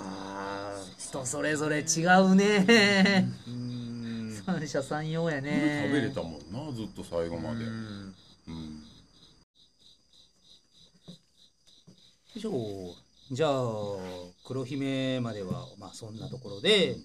[0.97, 3.27] 人それぞれ違うね。
[3.47, 4.41] うん。
[4.45, 5.85] 三者三様やね。
[5.87, 7.63] 食べれたもんなずっと最後まで。
[7.65, 8.15] うん
[8.47, 8.83] うん
[12.39, 12.51] 以上
[13.31, 13.51] じゃあ
[14.47, 16.95] 黒姫まではまあそんなところで、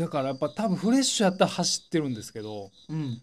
[0.00, 3.20] だからやっぱ多分フレッシュやったら走ってるんですけどうん。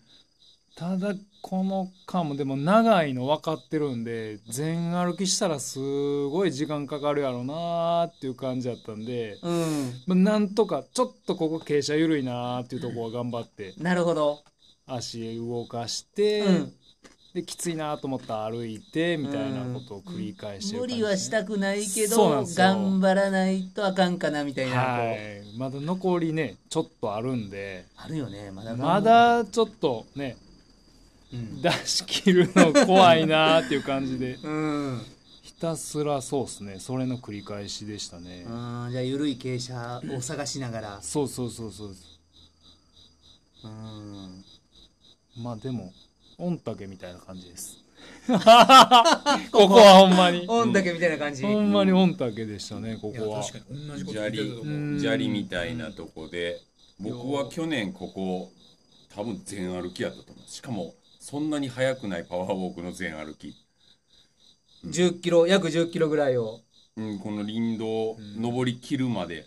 [0.76, 5.80] ただこの間もでも長いの分かってるんで全歩きしたらす
[6.28, 9.94] ごい時間かかるやろなーっていう感じだったんで、うん。
[10.06, 14.44] まあ、なんとかちょっとここ傾斜緩いなーっていうところは頑張ってなるほど。
[14.86, 16.74] 足動かして、うん
[17.38, 21.04] できついなと思ったら歩いてみたいなことを繰り返してる無感じ。
[21.04, 25.44] ですね理はしたくないけど頑張らないとあかんかなみたいな、はい。
[25.56, 27.86] まだ残りねちょっとあるんで。
[27.96, 30.36] あるよねまだまだちょっとね
[31.32, 34.40] うん、出し切るの怖いなっていう感じで。
[34.42, 35.06] うん、
[35.44, 36.80] ひたすらそうですね。
[36.80, 38.46] それの繰り返しでしたね。
[38.48, 41.00] あーじゃあ緩い傾斜を探しながら。
[41.02, 41.90] そうそうそうそう。
[43.66, 44.44] うん。
[45.44, 45.94] まあでも
[46.40, 47.84] 御嶽みたいな感じです。
[48.28, 50.46] ここはほんまに。
[50.46, 56.62] 御嶽みたいな感じ、ほんまに御嶽でしたねこいやこは確かに同じこと砂利砂利みたいなとこで
[57.00, 58.52] 僕は去年ここ
[59.16, 60.50] 多分全歩きやったと思う。
[60.50, 63.56] しかもそんなに速くないパワーウォークの全歩き、
[64.86, 66.62] 10キロ約10キロぐらいを。
[66.96, 69.46] うん、この林道を登りきるまで、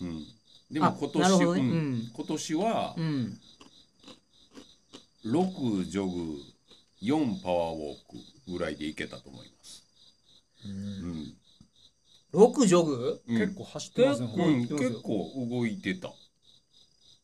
[0.00, 0.24] うん、
[0.70, 1.44] であも今年、ね。
[1.44, 1.50] うん。
[1.50, 2.10] うん。
[2.14, 3.40] 今年はうん
[5.24, 6.36] 6ジョグ
[7.02, 9.84] 4パワーウォークぐらいでいけたと思います、
[10.64, 11.34] うん。
[12.34, 13.20] 6ジョグ？
[13.28, 13.38] うん。
[13.38, 14.28] 結構走ってますね。
[14.36, 16.08] うん、結構動いてた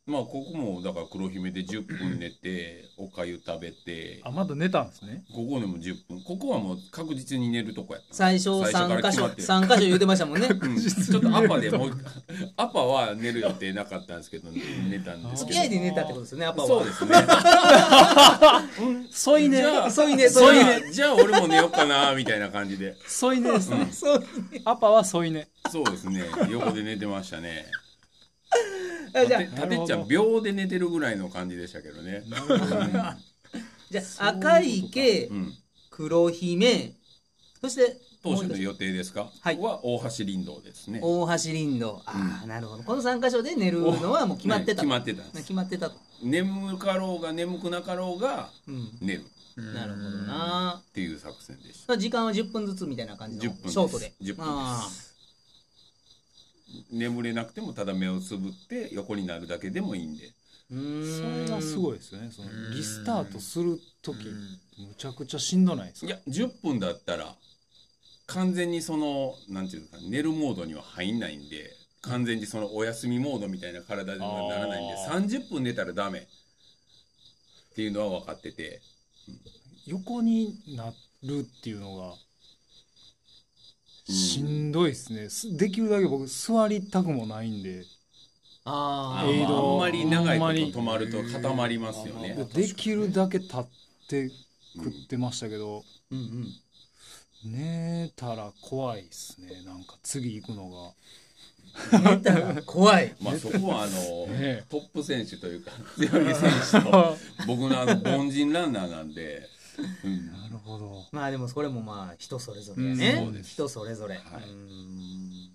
[0.07, 4.21] まあここもだから黒姫で10分寝ておかゆ食べて。
[4.23, 5.25] あまだ寝たんですね。
[5.33, 6.23] ここでも10分。
[6.23, 8.15] ここはもう確実に寝るとこやった。
[8.15, 10.49] 最初最初か3箇所三箇所言うてましたもんね。
[10.49, 10.77] うん。
[10.79, 11.91] ちょっとアパでもう
[12.59, 15.53] アパは寝る予定なかったんですけど寝たんですけど。
[15.53, 16.69] 付き合いで寝たってことですよねアパは。
[16.69, 17.15] そうですね。
[19.11, 20.65] そういうねじそういう。
[20.67, 22.95] ねゃあじゃあ俺も寝ようかなみたいな感じで。
[23.07, 23.89] 添い寝ですね。
[23.91, 24.25] そう
[24.67, 25.49] アパは添い寝。
[25.73, 26.25] そうですね。
[26.51, 27.65] 横で寝てましたね
[29.15, 29.61] あじゃあ。
[29.61, 32.23] たてっちゃん秒で寝てるぐらいの感じでしたけどね。
[33.91, 35.53] じゃあ赤池うん。
[35.91, 36.93] 黒姫。
[37.61, 39.31] そして当初の予定ですか？
[39.41, 39.59] はい。
[39.59, 41.01] は大橋林道ですね。
[41.03, 42.03] 大橋林道。
[42.05, 42.83] ああなるほど。
[42.83, 44.83] この3箇所で寝るのはもう決まってた。
[44.83, 45.43] ね決まってたんです。
[45.43, 45.97] 決まってたと。
[46.23, 48.91] 眠かろうが眠くなかろうがうん。
[49.01, 49.25] 寝る。
[49.57, 50.83] なるほどな。
[50.85, 51.97] っていう作戦でした。
[51.97, 53.73] 時間は10分ずつみたいな感じの10分です。
[53.73, 54.13] ショートで。
[54.21, 55.14] 10分あです
[56.91, 60.33] 眠れなくてもただ目をつぶって横になるだけでもいいんで。
[60.71, 62.31] そんれがすごいですよね。
[62.33, 64.27] そのリスタートする時
[64.79, 66.07] むちゃくちゃしんどないですか？
[66.07, 67.35] いや10分だったら
[68.27, 71.71] 完全にそのなんていうのか寝るモードには入んないんで
[72.01, 76.21] 完全にそのお休みモードみたいな体にはならないんであ30分寝たらダメ。
[76.21, 76.23] っ
[77.75, 78.81] ていうのは分かってて。
[79.87, 82.15] 横になるっていうのが
[84.07, 85.29] しんどいですね。
[85.29, 87.85] すできるだけ僕座りたくもないんで。
[88.67, 89.73] あーあまあエイド。
[89.73, 92.37] あんまり長いこと止まると固まりますよね。
[92.55, 93.65] できるだけ立っ
[94.09, 94.31] て
[94.77, 97.53] 食ってましたけど、うんうん。
[97.53, 99.63] 寝たら怖いですね。
[99.67, 100.95] なんか次行くの
[101.93, 103.15] 寝たら怖い。
[103.21, 106.51] まあそこはあのねトップ選手というか強い選
[106.83, 107.17] 手と。
[107.47, 109.49] 僕のあの凡人ランナーなんで、
[109.79, 110.33] うん。
[110.33, 111.07] がなるほど。
[111.13, 113.17] まあでもそれもまあ人それぞれね。
[113.17, 114.17] そう人それぞれ。
[114.17, 114.25] はい。
[114.25, 115.51] うーん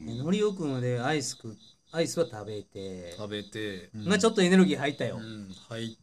[0.00, 1.56] ねのりおくんはでアイスく
[1.92, 3.14] アイスは食べて。
[3.16, 5.16] 食べて、まあちょっとエネルギー入ったよ。
[5.16, 5.54] うん。
[5.68, 5.96] 入っ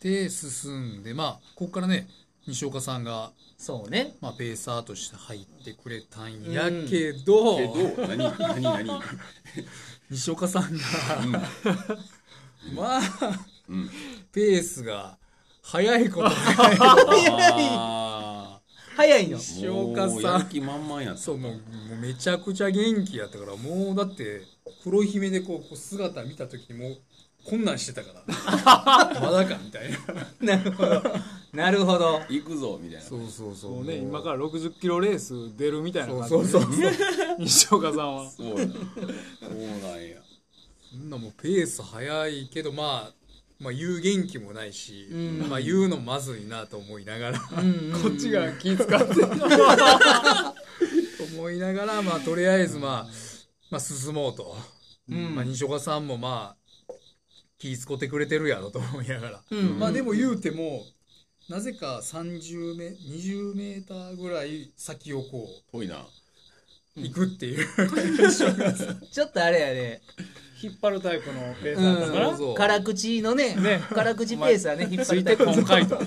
[0.00, 2.08] て進んでまあここからね
[2.46, 4.14] 西岡さんが、そうね。
[4.20, 9.02] まあ、ペーサーとして入ってくれたんやけど,、けど何何何？
[10.10, 10.78] 西岡さんが、
[12.72, 13.00] まあ
[13.68, 13.90] うん。
[14.32, 15.18] ペースが
[15.62, 16.30] 速いこと
[18.96, 21.20] 早いの西岡ーもうやさんる気満々やった。
[21.20, 21.58] そうもうも
[21.94, 24.42] うめちゃくちゃ元気やったからもうだって
[24.82, 26.98] 黒い姫でこうこう姿見た時にもう
[27.44, 28.22] こんなんしてたから。
[29.20, 29.98] まだかみたいな。
[30.56, 31.02] なるほど。
[31.52, 32.22] なるほど。
[32.28, 33.04] 行くぞみたいな。
[33.04, 33.70] そうそうそう。
[33.72, 36.72] もうね今から60キロレース出るみたいな感じそうそうそう
[37.38, 38.30] 西岡さんは。
[38.30, 40.16] そうなんそうなんや。
[40.90, 43.25] そんなもうペース速いけどまあ
[43.58, 45.48] まあ言う元気もないし、うん。
[45.48, 47.92] まあ言うのまずいなと思いながら、うん。
[47.94, 49.22] う んこっちが気使って
[51.34, 53.12] 思いながらまあとりあえずまあ、
[53.70, 54.56] まあ進もうと、
[55.08, 55.34] うん。
[55.34, 56.56] まあ西岡さんもま
[56.88, 56.92] あ
[57.58, 59.78] 気使ってくれてるやろと思いながら、うん。
[59.78, 60.84] まあでも言うても
[61.48, 65.96] なぜか30メ20メーターぐらい先をこ遠いな。
[65.96, 66.00] う
[66.96, 67.66] 行くっていう、
[69.12, 70.02] ちょっとあれやね。
[70.62, 72.54] 引っ張るタイプのペースうだったから、そうそう。
[72.54, 73.56] 辛口のね
[73.94, 76.04] 辛口ペースはね引っ張ついてりたい今回とうん。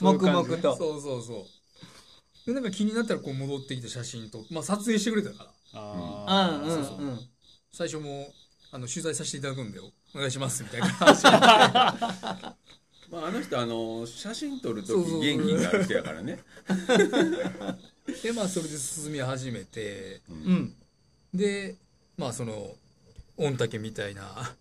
[0.00, 0.76] 黙々と。
[0.76, 5.50] そうそうそうでなんか気になったらこう戻ってきて写真と、まあ、撮影してくれたから。
[5.74, 7.20] あうんうんうん。
[7.72, 8.26] 最初も
[8.72, 10.88] あの取材させていただくんでお願いしますみたいな。
[10.88, 11.22] 話
[13.12, 15.20] まああの人あの写真撮る時そうそう。
[15.20, 16.40] 元気になる人やからね
[18.22, 20.74] でまあそれで進み始めてうん。
[21.34, 21.76] で
[22.16, 22.52] まあその
[23.36, 24.54] 御嶽みたいな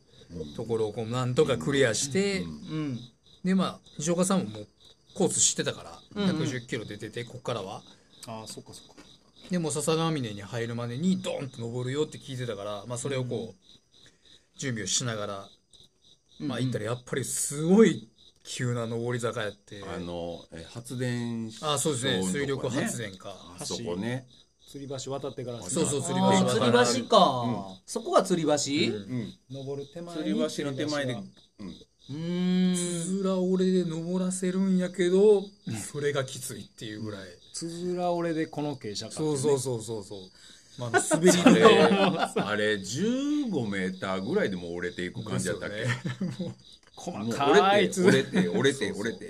[0.55, 2.99] ところをこうなんとかクリアして、うん。
[3.43, 4.67] でまあ西岡さんももう
[5.13, 6.29] コース知ってたからうん。
[6.29, 7.81] うん110キロ出ててこっからは。
[8.27, 9.01] ああそっかそっか。
[9.49, 15.49] でもう笹川峰に入るまでにドーンと登るよって聞いてたから、まあ、それをこう準備をしながら、
[16.39, 18.07] まあ行ったらやっぱりすごい
[18.43, 19.83] 急な上り坂やって。
[19.83, 22.23] あのえ発電あそうですね。
[22.23, 23.35] 水力発電か。
[23.59, 24.27] あそこね。
[24.73, 25.61] 吊り橋渡ってから。
[25.61, 27.77] そうそう吊り橋吊り橋か。
[27.85, 28.95] そこが吊り橋？
[28.95, 29.33] うん。
[29.51, 31.13] 登る手前吊り橋の手前で。
[31.13, 31.21] は
[31.59, 32.75] うんうーん。
[32.75, 32.79] つ
[33.21, 35.43] づら折れで登らせるんやけど
[35.91, 37.21] それがきついっていうぐらい。
[37.53, 39.11] つづら折れでこの傾斜か。
[39.11, 40.19] そうそうそうそうそう。
[40.79, 46.55] まあ滑りであれ15メーターぐらいでも折れていく感じだったっけ、ね
[47.01, 49.25] 細かいつ折れて折れて折れて折れて。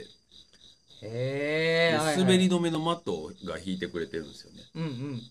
[1.03, 5.21] へえ滑り止めのマットが引いてくれてるんですよね、うんうん。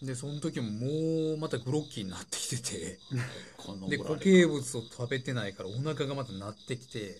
[0.00, 2.98] うん、でその時ももうまたグロッキーになってきてて。
[3.56, 7.18] こので固形物を食べてないからお腹がまた鳴ってきて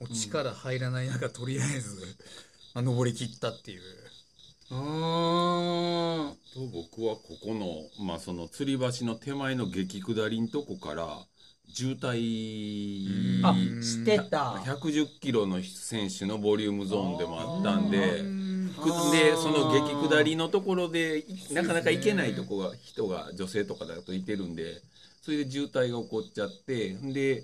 [0.00, 2.16] もう力入らない中とりあえず、
[2.74, 3.82] まあ、登り切ったっていう。
[4.70, 6.36] うーん。
[6.54, 11.26] と僕はここの,、まあその吊り橋の手前の激下りんとこから
[11.72, 13.80] 渋滞あうん。
[13.82, 14.54] 知ってた。
[14.64, 24.80] 110キロの選手のボリュームゾーンでもあったんででその激下りのところでいなかなか行けないとこが人が女性とかだといてるんで
[25.22, 27.42] それで渋滞が起こっちゃってで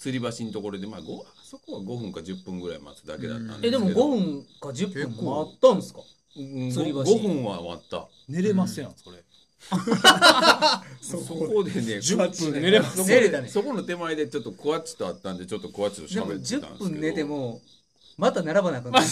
[0.00, 4.06] 吊り橋のところで、まあ、ごあそこは5分か10分ぐらい待つだけだったんえでもですけど。
[4.06, 6.00] 5分か10分待ったんですか？
[6.36, 7.00] うん吊り橋。
[7.02, 8.06] 5, 分は待った。
[8.28, 9.18] 寝れますやんそれ
[11.00, 13.48] そこでね10分寝れ寝れたね。
[13.48, 16.66] そこの手前でちょっとクワッチとあったんでちょっとクワッチと喋ってたんですけど。
[16.68, 17.60] 10分寝ても
[18.18, 19.06] また並ばなくなる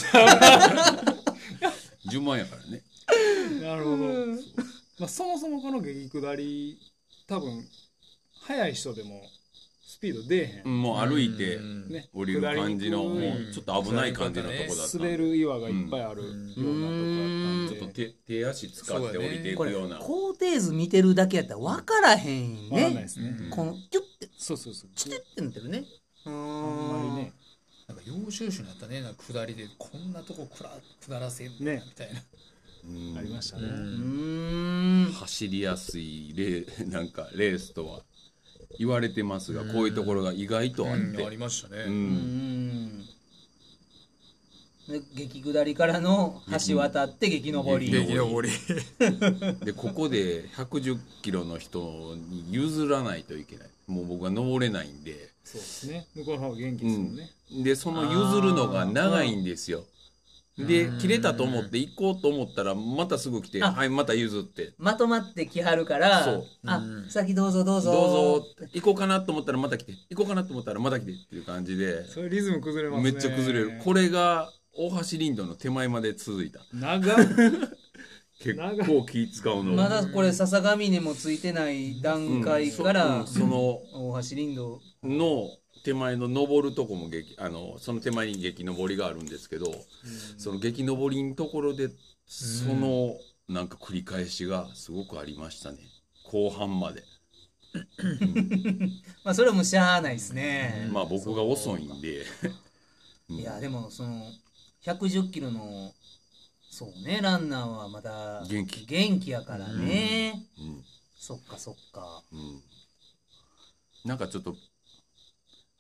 [2.11, 2.83] 10万やからね
[3.61, 3.97] なるほど、
[4.99, 6.79] まあ、そもそもこの激下り
[7.29, 7.65] 多分
[8.43, 9.23] 速い人でも
[9.97, 11.89] スピード出えへん、もう歩いてうん。
[11.89, 12.09] ね。
[12.13, 13.19] 降りる感じのもう
[13.51, 19.99] ちょっと危ない感じのとこだった滑る岩がいっぱいあるようなとこだったんで、ちょっと手手足使って降りていくような。
[19.99, 24.91] 高低図見てるだけやったら分からへんわかんないねですね、このキュッてそうそうそう。
[24.95, 25.85] チテってなってるね。
[26.27, 27.33] うあんんまりね。
[27.89, 29.01] なんか要収集になったね。
[29.01, 30.71] なんか下りでこんなとこくら
[31.01, 31.83] 下らせんね。
[31.87, 32.21] みたいな。
[32.85, 33.19] うん。
[33.19, 35.13] ありましたね、うーん。
[35.13, 38.03] 走りやすいレー なんかレースとは
[38.79, 41.17] 言われてますがこういうところが意外とあっうん。
[41.17, 43.05] ありてましたね、ううん。
[45.15, 47.91] 激下りからの橋渡って激上り。
[47.91, 48.55] 激激登り。
[49.65, 53.69] でここで110キロの人に譲らないといけない。
[53.89, 56.07] もう僕は登れないんで、そうですね。
[56.15, 57.31] 向こうの方が元気ですもんね、
[57.65, 59.85] でその譲るのが長いんですよ
[60.59, 63.73] で切れたと思って行こうと思ったらまたすぐ来て「あ。
[63.73, 64.73] はいまた譲って。
[64.79, 66.45] まとまってきはるからそう。
[66.65, 67.11] あうん。
[67.11, 67.93] 先どうぞどうぞ。
[67.93, 68.47] どうぞ。
[68.73, 69.93] 行こうかなと思ったらまた来て。
[70.11, 72.09] 行こうかなと思ったらまた来て」っていう感じで。
[72.09, 73.13] それリズム崩れますね。
[73.13, 73.81] めっちゃ崩れる。
[73.85, 76.61] これが大橋林道の手前まで続いた。
[76.73, 77.17] 長っ。
[78.39, 79.73] 結構気使うの。
[79.75, 83.27] まだこれ笹ヶ峰もついてない段階から、うん。
[83.27, 83.49] そうん。
[83.51, 83.59] その
[83.93, 84.81] 大橋林道。
[85.03, 85.51] の
[85.87, 89.73] 手前の登るとこも激あのその手前に激登りがあるんですけど、
[90.37, 91.91] その激登りのところで
[92.27, 93.15] その
[93.49, 95.79] なんか繰り返しがすごくありましたね。
[96.25, 97.05] 後半まで、
[99.23, 102.27] まあそれはもうしゃあないですね、まあ僕が遅いんで。
[103.29, 104.29] いやでもその
[104.83, 105.95] 110キロの
[106.69, 108.85] そうねランナーはまだ元気。
[108.87, 110.85] 元気やからね、うん。
[111.17, 112.25] そっかそっか。
[112.33, 112.61] うん。
[114.05, 114.57] なんかちょっと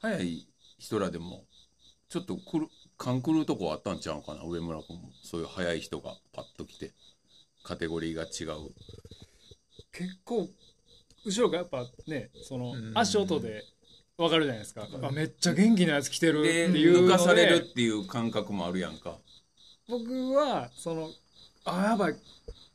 [0.00, 0.46] 早い
[0.78, 1.44] 人らでも
[2.08, 2.68] ちょっとくる
[2.98, 5.10] 勘狂うとこあったんちゃうかな上村君も。
[5.22, 6.92] そういう早い人がパッと来て
[7.64, 8.70] カテゴリーが違う。
[9.92, 10.48] 結構
[11.24, 12.92] 後ろがやっぱねそのうん。
[12.94, 13.64] 足音で
[14.18, 19.18] 分かるじゃないですか、あめっちゃ元気なやつ来てるってでいう抜かされるっていう感覚もあるやんか。
[19.88, 21.10] 僕はその
[21.66, 22.16] あやばい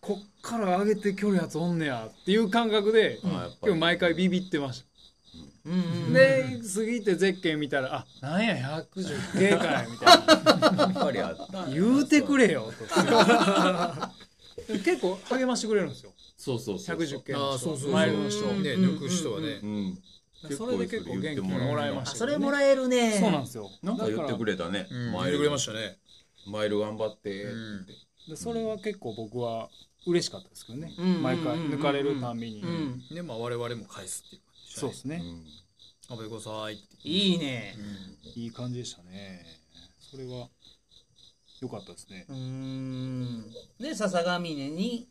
[0.02, 3.68] こっから上げて距離やつおんねやっていう感覚で、あやっぱり。
[3.68, 4.84] 今日毎回ビビってまし
[5.66, 8.56] で過ぎてゼッケン見たら「あなんや
[8.94, 10.84] 110系かい」みたいな。
[10.84, 12.86] やっぱりあった「言うてくれよ」と
[14.80, 16.14] 結構励ましてくれるんですよ。
[16.38, 17.92] そうそうそう110系の人ああそうそうそう。
[17.92, 18.64] マイルの人うん。
[18.64, 19.60] ね抜く人はね。
[19.62, 20.02] うん。
[20.58, 23.20] それで結構元気もらえまあしたそれもらえるね。
[23.20, 23.70] そうなんですよ。
[23.84, 24.88] なんか言ってくれれたね。
[24.90, 25.12] うん。
[25.12, 25.32] マイル。
[25.32, 25.98] 言ってくれましたね。
[26.48, 27.44] マイル頑張ってって。
[27.44, 27.86] うん。
[28.30, 29.70] でそれは結構僕は
[30.08, 30.94] 嬉しかったですけどね。
[30.98, 31.22] うん。
[31.22, 32.62] 毎回抜かれるたんびに。
[32.62, 33.04] うん。
[33.14, 34.42] でまあ我々も返すっていう
[34.76, 35.22] そうですね。
[35.22, 35.46] うん。
[36.08, 37.08] 食べてくださいって。
[37.08, 37.76] いいね。
[38.36, 39.46] いい感じでしたね。
[40.00, 40.50] それは
[41.62, 42.26] 良かったですね。
[42.28, 43.52] うーん。
[43.80, 45.08] で笹ヶ峰に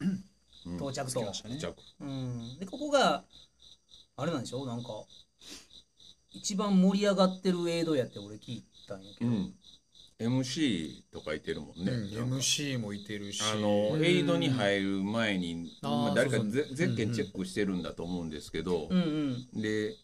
[0.66, 0.76] うん。
[0.76, 1.20] 到着と。
[1.22, 1.32] ね。
[1.58, 1.74] 着。
[2.00, 2.58] うん。
[2.58, 3.24] でここが
[4.16, 4.88] あれなんでしょなんか
[6.32, 9.54] 一番盛り上がってる映像やって俺聞いたんやけど、うん
[10.20, 13.42] MC とかいてるもんね、うん MC もいてるし。
[13.42, 19.62] あのエイドに入る前に、まあ、誰かゼゼッケンチェックしてるんだと思うんですけど、うんうん。
[19.62, 19.96] で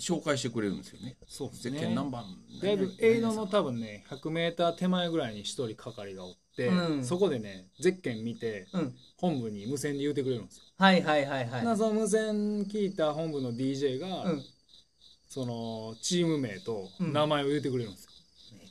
[0.00, 1.16] 紹介してくれるんですよね。
[1.26, 2.24] そうですゼッケねン何番
[2.62, 7.04] だいぶエイドの多分ね 100m 手前ぐらいに一人係がおって、うん。
[7.04, 8.94] そこでねゼッケン見てうん。
[9.16, 11.64] 本部に無線で言うてくれるんですよ、はいはいはいはい。
[11.64, 14.44] なその無線聞いた本部の DJ が、うん。
[15.28, 17.12] そのチーム名とうん。
[17.12, 18.07] 名前を言うてくれるんですよ、め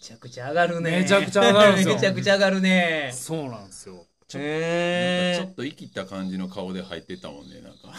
[0.08, 0.92] ちゃくちゃ上がるね。
[1.02, 1.96] めちゃくちゃ上がるんですよ。
[1.96, 3.12] めちゃくちゃ上がるね。
[3.14, 4.06] そうなんですよ。
[4.26, 7.98] ちょへなんかちょっと生きった感じの顔で入ってたもんねなんか。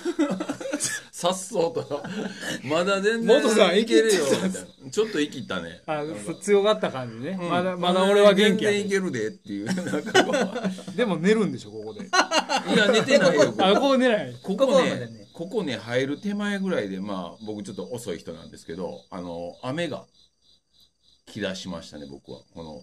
[1.13, 2.03] さっそうと。
[2.65, 4.25] まだ全然元さんいけるよ。
[4.25, 5.83] みたいなちょっと生きったね。
[5.87, 6.03] あ
[6.41, 7.51] 強がった感じね、うん。
[7.51, 10.33] まだまだ俺は元気やで全然いけるでっていうなんかこ
[10.93, 10.97] う。
[10.97, 12.01] でも寝るんでしょここで。
[12.05, 13.55] いや寝てないよ。
[13.61, 14.35] あここ寝ない。
[14.43, 15.29] ここここねまでね。
[15.35, 20.05] ここね入る手前ぐらいでまあ僕ちょっと遅い人なんですけどあの雨が
[21.33, 22.41] 来だしましたね僕は。
[22.55, 22.83] この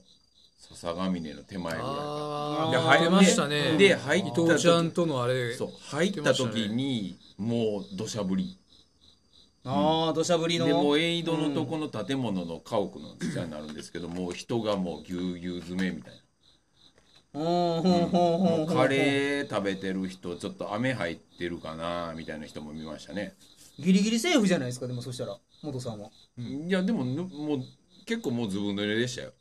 [0.57, 3.77] 笹ヶ峰の手前ぐらいあであ出ましたね。
[3.77, 4.47] で入った伊時。
[4.47, 5.53] 藤ちゃんとのあれ。
[5.53, 8.57] そう入った時にもう土砂降り。
[9.63, 10.65] ああ土砂降りの。
[10.65, 16.13] でもうエイドのとこの建物の家屋の下になるんですけど、もう人がもうぎゅうぎゅう詰めみたい
[17.33, 17.43] うん。
[17.43, 17.81] ほん。
[17.81, 18.01] ほん。
[18.01, 23.33] な、ほんほんもうカレー食べてる人ちょっと雨入ってるかなみたいな人も見ましたね、
[23.79, 25.37] ギリギリセーフじゃないですかでもそしたら。
[25.63, 26.09] 元さんは。
[26.37, 27.63] いやでもぬもう
[28.05, 29.33] 結構もうずぶ濡れでしたよ。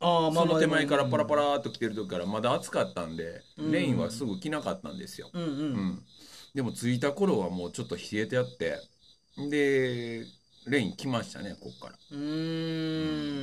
[0.00, 3.72] ああその手前からパラパラーっと来てる時からまだ暑かったんで、うん。
[3.72, 6.02] レインはすぐ着なかったんですよ、うんうん、うん。
[6.54, 8.78] でも着いた頃はもうちょっと冷えてあって
[9.50, 10.24] で
[10.66, 11.92] レイン来ましたねこっから。
[12.10, 12.28] うーんうん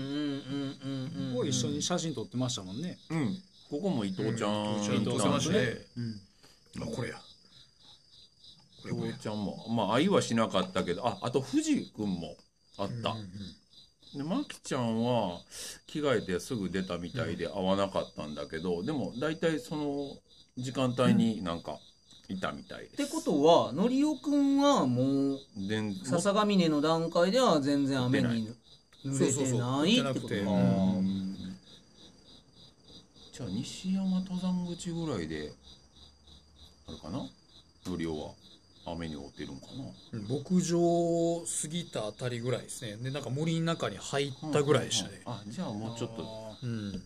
[0.03, 1.33] うんうんうん。
[1.33, 2.97] ここ一緒に写真撮ってましたもんね。
[3.09, 3.37] うん。
[3.69, 5.77] ここも伊藤ちゃん、伊藤ちゃん伊藤撮ってましたね。
[5.97, 6.83] うん。
[6.83, 7.21] あこれや。
[8.85, 9.65] 伊藤ちゃんも。
[9.69, 12.35] まあ愛はしなかったけどああと藤君も
[12.77, 13.15] あった、
[14.15, 15.39] でマキちゃんは
[15.87, 20.17] 着替えてすぐ出たみたいで会わなかったんだけど、でも大体その
[20.57, 21.79] 時間帯になんか
[22.27, 28.53] いたみたいってです、ことはのりおくんはもうで笹ヶ峰の段階では全然雨に
[29.05, 31.31] 濡れてないってこと濡れてなくてあー
[33.33, 35.53] じゃあ西山登山口ぐらいで
[36.87, 37.19] あるかな？
[37.87, 38.31] のりおは
[38.85, 39.67] 雨に遭ってるんか
[40.11, 40.19] な？
[40.27, 42.97] 牧場を過ぎたあたりぐらいですね。
[42.97, 45.21] でなんか森の中に入ったぐらいでしたね。
[45.25, 46.23] あじゃあもうちょっと。
[46.23, 46.25] あ
[46.63, 47.03] うん。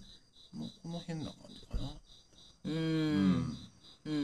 [0.53, 1.91] もうこの辺な感じかな。
[2.65, 2.73] うーん。
[2.73, 2.79] うん
[4.05, 4.15] うんうんうん。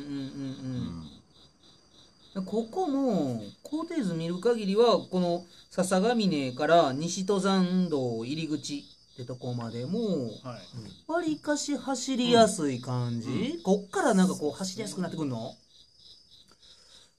[2.36, 2.46] うん。
[2.46, 10.32] ここも工程図見る限りはこの笹ヶ峰から西登山道入り口ってとこまでも
[11.08, 15.58] わりかし走りやすい感じ、こっからなんかこう走りやすくなってくるの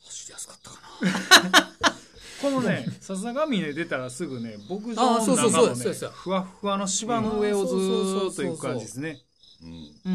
[0.07, 0.89] 走りやすかったかな
[2.41, 9.21] このね笹ヶ峰出たらすぐね牧場のあそうそう中のねふわふわの芝の上をずーっと行く感じですね。
[9.63, 9.69] うん。
[9.69, 9.93] うん。
[10.05, 10.15] うん。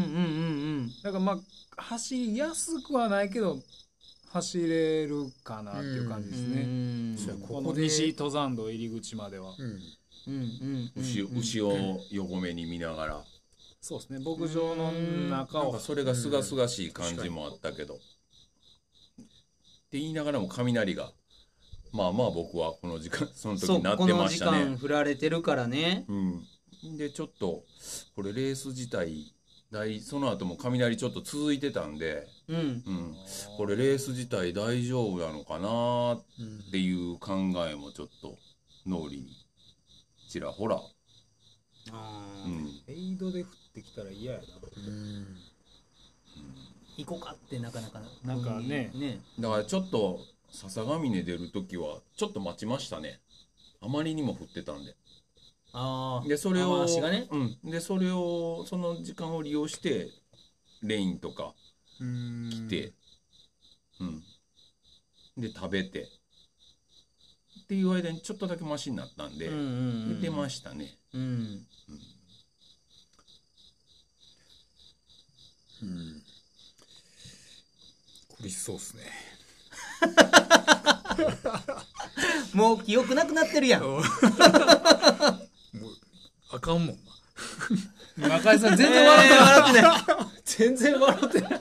[0.82, 0.94] ん。
[1.02, 1.32] だからま
[1.76, 3.58] あ走りやすくはないけど
[4.30, 6.64] 走れるかなっていう感じですうんね、う
[7.14, 7.18] ん。
[7.18, 9.54] そうやこ西登山道入り口までは。
[9.58, 9.66] うん。
[9.66, 9.80] うん。
[10.26, 10.92] うん。
[10.96, 11.02] うん。
[11.02, 13.24] 牛牛を横目に見ながら。
[13.80, 15.62] そうですね牧場の中を。
[15.64, 18.00] なんかそれがすがすがしい感じもあったけど
[19.88, 21.12] って言いながらも雷が
[21.92, 24.64] まあまあ僕はこの時間 その時になってこの時ましたね。
[24.66, 26.04] 間振られてるからね。
[26.08, 27.64] うん、でちょっと
[28.14, 29.34] これレース自体
[29.70, 32.56] 大その後も雷ちょっと続いてたんで、うん。
[32.56, 33.16] うん、
[33.56, 37.34] これレース自体大丈夫なのかなうんっていう考
[37.66, 38.38] えもちょっと
[38.86, 39.46] 脳裏に
[40.28, 40.82] ちらほら、
[41.92, 42.46] あー。
[42.46, 44.44] うん、エイドで降ってきたら嫌やな。
[44.76, 45.47] うん
[46.98, 48.34] 行こうかってなかなかな。
[48.34, 48.90] んかね。
[48.92, 49.20] ね。
[49.38, 50.20] だからちょっと
[50.50, 53.20] 笹ヶ峰出る時はちょっと待ちましたね。
[53.80, 54.96] あまりにも降ってたんで。
[55.72, 57.28] ああでそれを足がね。
[57.30, 60.08] うん、でそれをその時間を利用して
[60.82, 61.54] レインとか
[62.00, 62.50] うん。
[62.50, 62.92] 来て、
[64.00, 64.22] うん。
[65.36, 66.08] で食べて。
[67.62, 69.66] っていう間にちょっとだけマシになったんで、うんうんう
[70.14, 71.66] ん出ましたね、うん。
[75.82, 76.22] うん
[78.40, 79.02] 苦しそうっすね。
[82.54, 83.82] もう記憶なくなってるやん。
[83.82, 84.02] もう
[86.52, 86.98] あかんもん
[88.18, 88.28] な。
[88.28, 91.60] 中井さん全全然笑ってない、笑ってない全然笑ってない。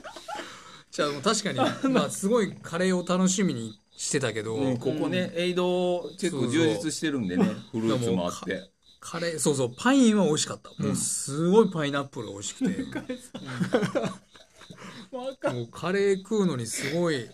[0.92, 1.60] じゃあもう確かに
[1.94, 2.10] まあ。
[2.10, 8.70] すごいカレーを楽しみにしてたけど、うんここね、エイド結構充実してるんでねフルーツもあって。
[9.00, 12.84] カレーそうそうパインは美味しかった、もうすごいパイナップル美味しくて
[15.12, 17.30] もうカレー食うのにすごい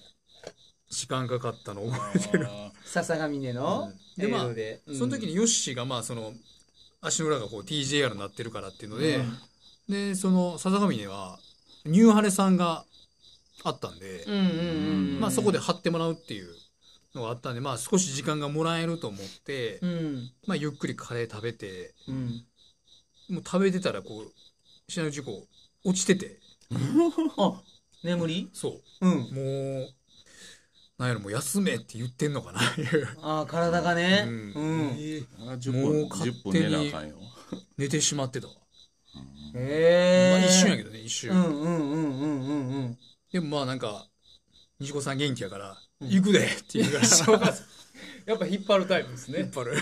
[0.90, 2.48] 時間かかったの覚えてる。
[2.86, 6.34] 笹ヶ峰のでまあエイドでその時にヨッシーがまあその
[7.02, 9.24] 足の裏がこう TJR になってるからっていうので、
[9.90, 11.40] でその笹上には
[11.86, 12.86] ニューハレさんが
[13.64, 14.44] あったんで、うんうんう
[15.18, 16.54] んまあそこで貼ってもらうっていう
[17.16, 20.32] のがあったんでまあ少し時間がもらえると思って、うん。
[20.48, 22.45] まあゆっくりカレー食べてうん。
[23.30, 25.44] もう食べてたらこう知らないうちにこ
[25.86, 26.40] う落ちてて
[27.38, 27.61] あ
[28.03, 28.49] 眠り？
[28.53, 29.07] そう。
[29.07, 29.18] うん。
[29.34, 29.94] もう
[30.98, 32.61] なんやろもう休めって言ってんのかな。
[32.61, 34.23] いうああ体がね。
[34.26, 34.88] ううん。
[34.88, 34.91] ん
[35.49, 37.15] あ10もう分勝10手に分寝なあかんよ。
[37.77, 38.53] 寝てしまってたわ、
[39.56, 42.98] へえまあ一瞬やけどね一瞬、うんうんうんうんうんうん
[43.31, 44.07] でもまあなんか
[44.80, 47.53] 西子さん元気やから「行くで!」って言うから
[48.25, 49.39] やっぱ引っ張るタイプですね。
[49.39, 49.73] 引っ張る。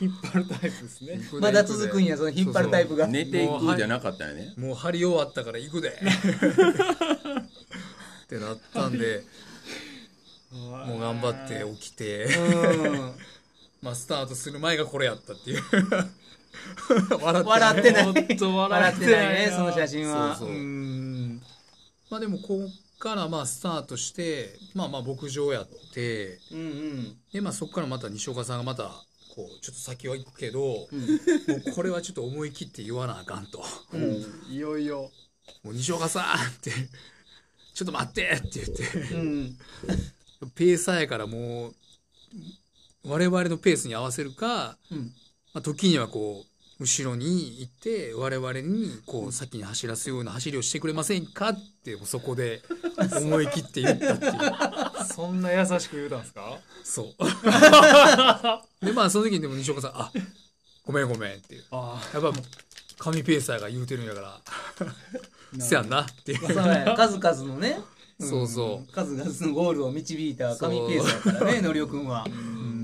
[0.00, 1.20] 引っ張るタイプですね。
[1.40, 3.06] まだ続くんやその引っ張るタイプが。
[3.06, 4.52] 寝ていくじゃなかったよね。
[4.56, 5.90] もう張り終わったから行くで。
[8.24, 9.22] ってなったんで
[10.52, 12.24] もう頑張って起きて。
[12.24, 13.12] うん。
[13.82, 15.62] まあスタートする前がこれやったっていう。
[17.20, 18.06] 笑って笑ってない。
[18.06, 20.34] 笑笑っててないいねなその写真は。
[20.36, 20.56] そうそう。
[20.56, 21.42] うん。
[22.10, 27.16] まあでもこっからまあスタートしてまあまあ牧場やってうんうん。
[27.32, 28.90] でまあそこからまた西岡さんがまた
[29.34, 30.86] こうちょっと先は行くけど、も
[31.66, 33.62] うこれはちょっと思い切って言わなあかんと。
[34.48, 35.10] いよいよ。
[35.62, 36.28] もう西岡さんっ
[36.62, 36.70] て、
[37.74, 39.58] ちょっと待ってって言って、うん。
[40.54, 41.74] ペーサーやからもう、
[43.04, 45.12] 我々のペースに合わせるか、うん。
[45.52, 52.60] まあ、時にはこう、後ろに行って我々にこう先に走らすような走りをしてくれませんかってそこで
[53.22, 54.32] 思い切って言ったっていう。
[55.14, 56.58] そんな優しく言うたんですか？
[56.84, 57.06] そう。
[58.84, 60.12] でまあその時にでも西岡さん「あ
[60.84, 61.64] ごめんごめん」っていう。
[61.70, 62.42] あやっぱもう
[62.98, 64.40] 神ペーサーが言うてるんやから
[65.58, 66.38] せやんなっていう。
[66.40, 67.78] そうや数々のね。
[68.20, 72.24] そうそん数々のゴールを導いた神ペースだからねのりおくんは。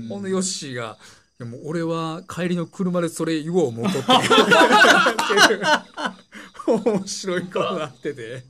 [0.09, 0.97] ほんでヨッシーが
[1.43, 4.11] 「でも俺は帰りの車でそれ言おう思うとって」
[6.65, 8.43] 面白い顔になってて。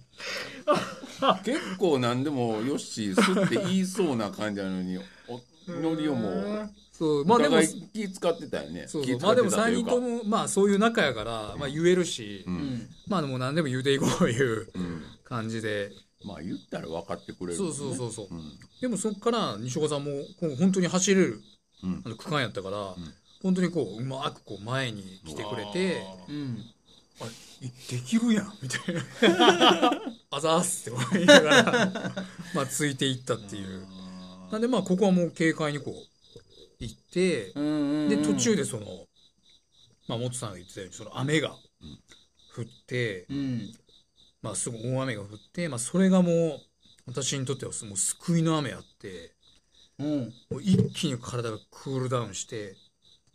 [1.43, 4.97] 結構何でもよしすって言いそうな感じなのに
[5.27, 5.41] お
[5.71, 7.25] のりおもそう。
[7.25, 7.57] まあでも
[7.93, 8.87] 気使ってたよね。
[8.87, 9.91] そうまあでも3ってたというか。
[9.91, 12.89] 人ともまあそういう仲やから、まあ、言えるし、うん。
[13.07, 15.03] まあでも何でも言うていこういううん。
[15.23, 15.91] 感じで。
[16.25, 18.27] まあ言ったら分かってくれるそうそうそうそう。
[18.29, 18.41] うん。
[18.81, 20.11] でもそっから西岡さんも
[20.59, 21.27] 本当に走れる？
[21.33, 21.43] うん
[22.05, 22.95] あの区間やったから、
[23.41, 26.63] 本当にこううまくこう前に来てくれてうん
[27.19, 27.25] 「あ
[27.61, 29.01] いできるやん」みたいな
[30.31, 33.85] 「あざーす」って言いながら まあついていったっていう。
[34.51, 36.43] なんでまあここはもう軽快にこう
[36.79, 39.07] 行ってうんうんで途中でその
[40.07, 41.57] まあ元さんが言ってたようにその雨が
[42.55, 43.75] 降って、うん。
[44.43, 46.61] まあすごい大雨が降って、まあ、それがもう
[47.07, 49.32] 私にとってはもう救いの雨あって
[50.03, 50.33] うん。
[50.49, 52.75] もう一気に体がクールダウンして、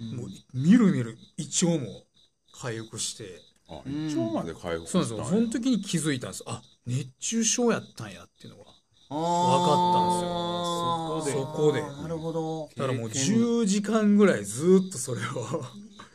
[0.00, 2.04] もうみるみる胃腸も
[2.52, 3.40] 回復して。
[3.70, 5.24] あ一応まで回復そうなんですよ。
[5.26, 6.44] その時に気づいたんです。
[6.46, 8.70] あ熱中症やったんやっていうのが
[9.10, 11.44] あー分かったんですよ。
[11.44, 11.82] そこで。
[11.82, 12.70] なるほど。
[12.76, 15.64] だからもう経験10時間ぐらいずっとそれを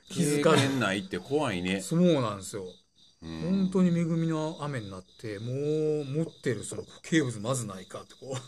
[0.10, 1.82] 気づかず経験ないって怖いね。
[1.82, 2.66] そうなんですよ。
[3.22, 3.42] うん。
[3.42, 8.26] 本当に恵みの雨になってもう持ってるその固形物まずないかってこう。
[8.26, 8.42] うんうん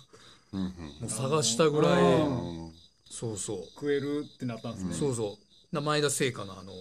[0.55, 0.71] も
[1.07, 2.03] う探したぐらい。
[2.21, 2.71] うん
[3.07, 3.57] そうそう。
[3.75, 5.37] 食えるってなったんですね、そうそ
[5.71, 5.75] う。
[5.75, 6.73] な前田製菓のあの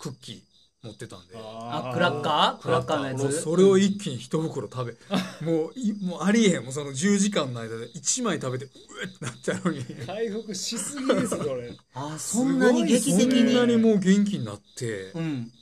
[0.00, 0.40] クッキー
[0.82, 1.34] 持ってたんで。
[1.36, 2.62] あクラッカー？
[2.62, 3.42] クラッカーのやつ？
[3.42, 6.64] それを一気に一袋食べもういもうありえへん。
[6.64, 8.70] もうその10時間の間で1枚食べてう
[9.02, 9.84] えってなったのに。
[10.04, 11.72] 回復しすぎですそれ。
[11.94, 13.52] あそんなに劇そ的に？
[13.52, 15.52] んなにもう元気になってうん。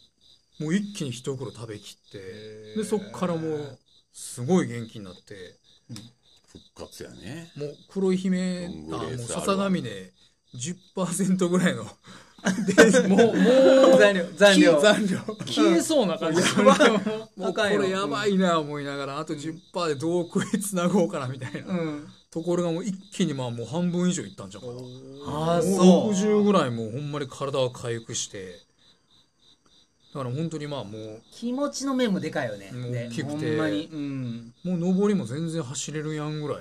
[0.61, 3.79] もう一気に一袋食べきってでそっからもう
[4.15, 5.57] すごい元気になって
[6.75, 7.51] 復活やね。
[7.57, 10.13] もう黒い姫あもう笹上で
[10.55, 11.85] 10%ぐらいの。
[13.09, 13.37] もう
[13.91, 16.43] もう残量残量残量消えそうな感じ。
[16.43, 17.81] もうこあかんよ。
[17.83, 19.19] れやばいな思いながら。
[19.19, 21.73] あと10%でどう食いつなごうかなみたいな。
[21.73, 22.09] うん。
[22.31, 24.75] ところがもう一気にまあもう半分以上いったんじゃんかな。
[25.27, 26.33] ああもそう。
[26.35, 28.61] 60ぐらいもうほんまに体は回復して
[30.15, 32.71] だから本当にまあもう気持ちの面もでかいよね。
[32.73, 33.49] もうで大きくて。
[33.49, 33.89] ほんまに。
[33.93, 34.55] うん。
[34.63, 36.61] もう上りも全然走れるやんぐら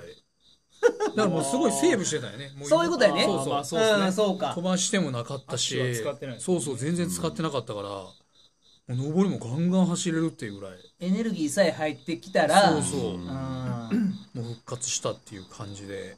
[1.16, 2.52] だからもうすごいセーブしてたよね。
[2.56, 3.24] もそういうことやね。
[3.24, 4.06] そうそう、まあそうね。
[4.08, 4.54] んそうか。
[4.54, 5.80] 飛ばしてもなかったし。
[5.80, 6.40] 足は使ってない。
[6.40, 10.78] そうそう全然使ってなかったから、もう上りもガンガン走れるっていうぐらい。
[10.98, 13.24] エネルギーさえ入ってきたらそうそう、うん。
[14.34, 16.16] もう復活したっていう感じで。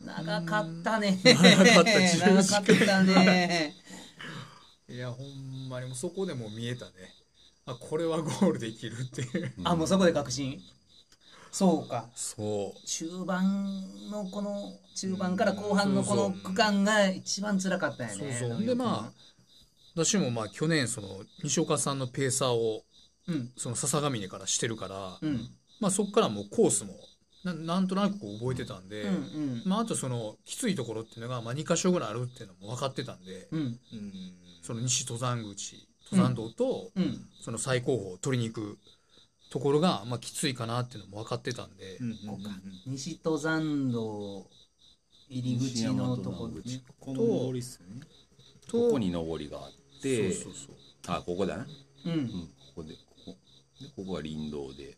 [0.00, 1.18] 長かったね。
[1.24, 1.90] 長かった。
[1.90, 3.74] 10時間長かったね
[4.90, 5.86] いやほんまに。
[5.86, 6.92] もうそこでもう見えたね。
[7.66, 9.52] あこれはゴールできるっていう。
[9.64, 10.60] あもうそこで確信？
[11.52, 12.08] そうか。
[12.14, 12.86] そう。
[12.86, 18.36] 中盤のこの中盤から後半のこの区間が一番辛かったよね。
[18.38, 18.64] そうそう。
[18.64, 19.12] でまあ
[19.94, 21.08] 私もまあ去年その
[21.42, 22.82] 西岡さんのペーサーを
[23.28, 23.50] うん。
[23.56, 25.48] その笹ヶ峰からしてるから、うん。
[25.78, 26.94] まあそこからもうコースも
[27.44, 29.62] ななんとなくこう覚えてたんで、うんうん。
[29.64, 33.78] まああとそのきついところっていうのがまあ2箇所ぐらいあるっていうのも分かってたんで、うん
[34.62, 37.18] その西登山口登山道と、うん。
[37.40, 38.78] その最高峰を取りに行く
[39.50, 41.98] ところがまあきついかなっていうのも分かってたんで、
[42.86, 44.46] 西登山道
[45.28, 48.00] 入り口のところ西この上りっすよね。
[48.68, 49.72] とここに上りがあっ
[50.02, 50.32] て。
[50.32, 50.76] そうそうそう。
[51.06, 51.66] あここだな。
[52.06, 52.12] うん。
[52.12, 52.28] うん
[52.74, 53.36] ここでここ
[53.80, 54.96] でここが林道で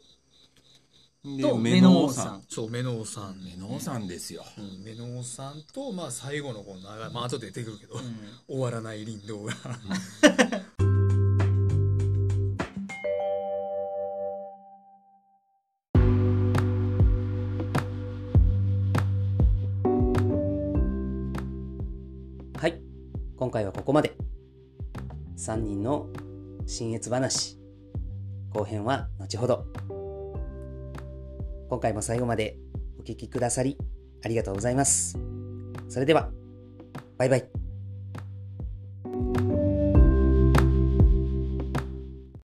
[1.23, 2.43] と目目の王さん。
[2.49, 3.37] そう目の王さん。
[3.45, 4.45] 目の王さんですよ。
[4.59, 7.95] うん目の王さんと、まあ、最後のこの長い、まあ後で出てくるけど、
[8.49, 9.53] 終わらない林道が。
[22.59, 22.83] はい。
[23.37, 24.17] 今回はここまで。
[25.37, 26.09] 3人の
[26.67, 27.61] 新越話。
[28.51, 29.65] 後編は後ほど
[31.73, 32.59] 今回も最後まで
[33.01, 33.79] お聴きくださり
[34.23, 35.19] ありがとうございます。
[35.89, 36.29] それでは
[37.17, 37.62] バイバイ。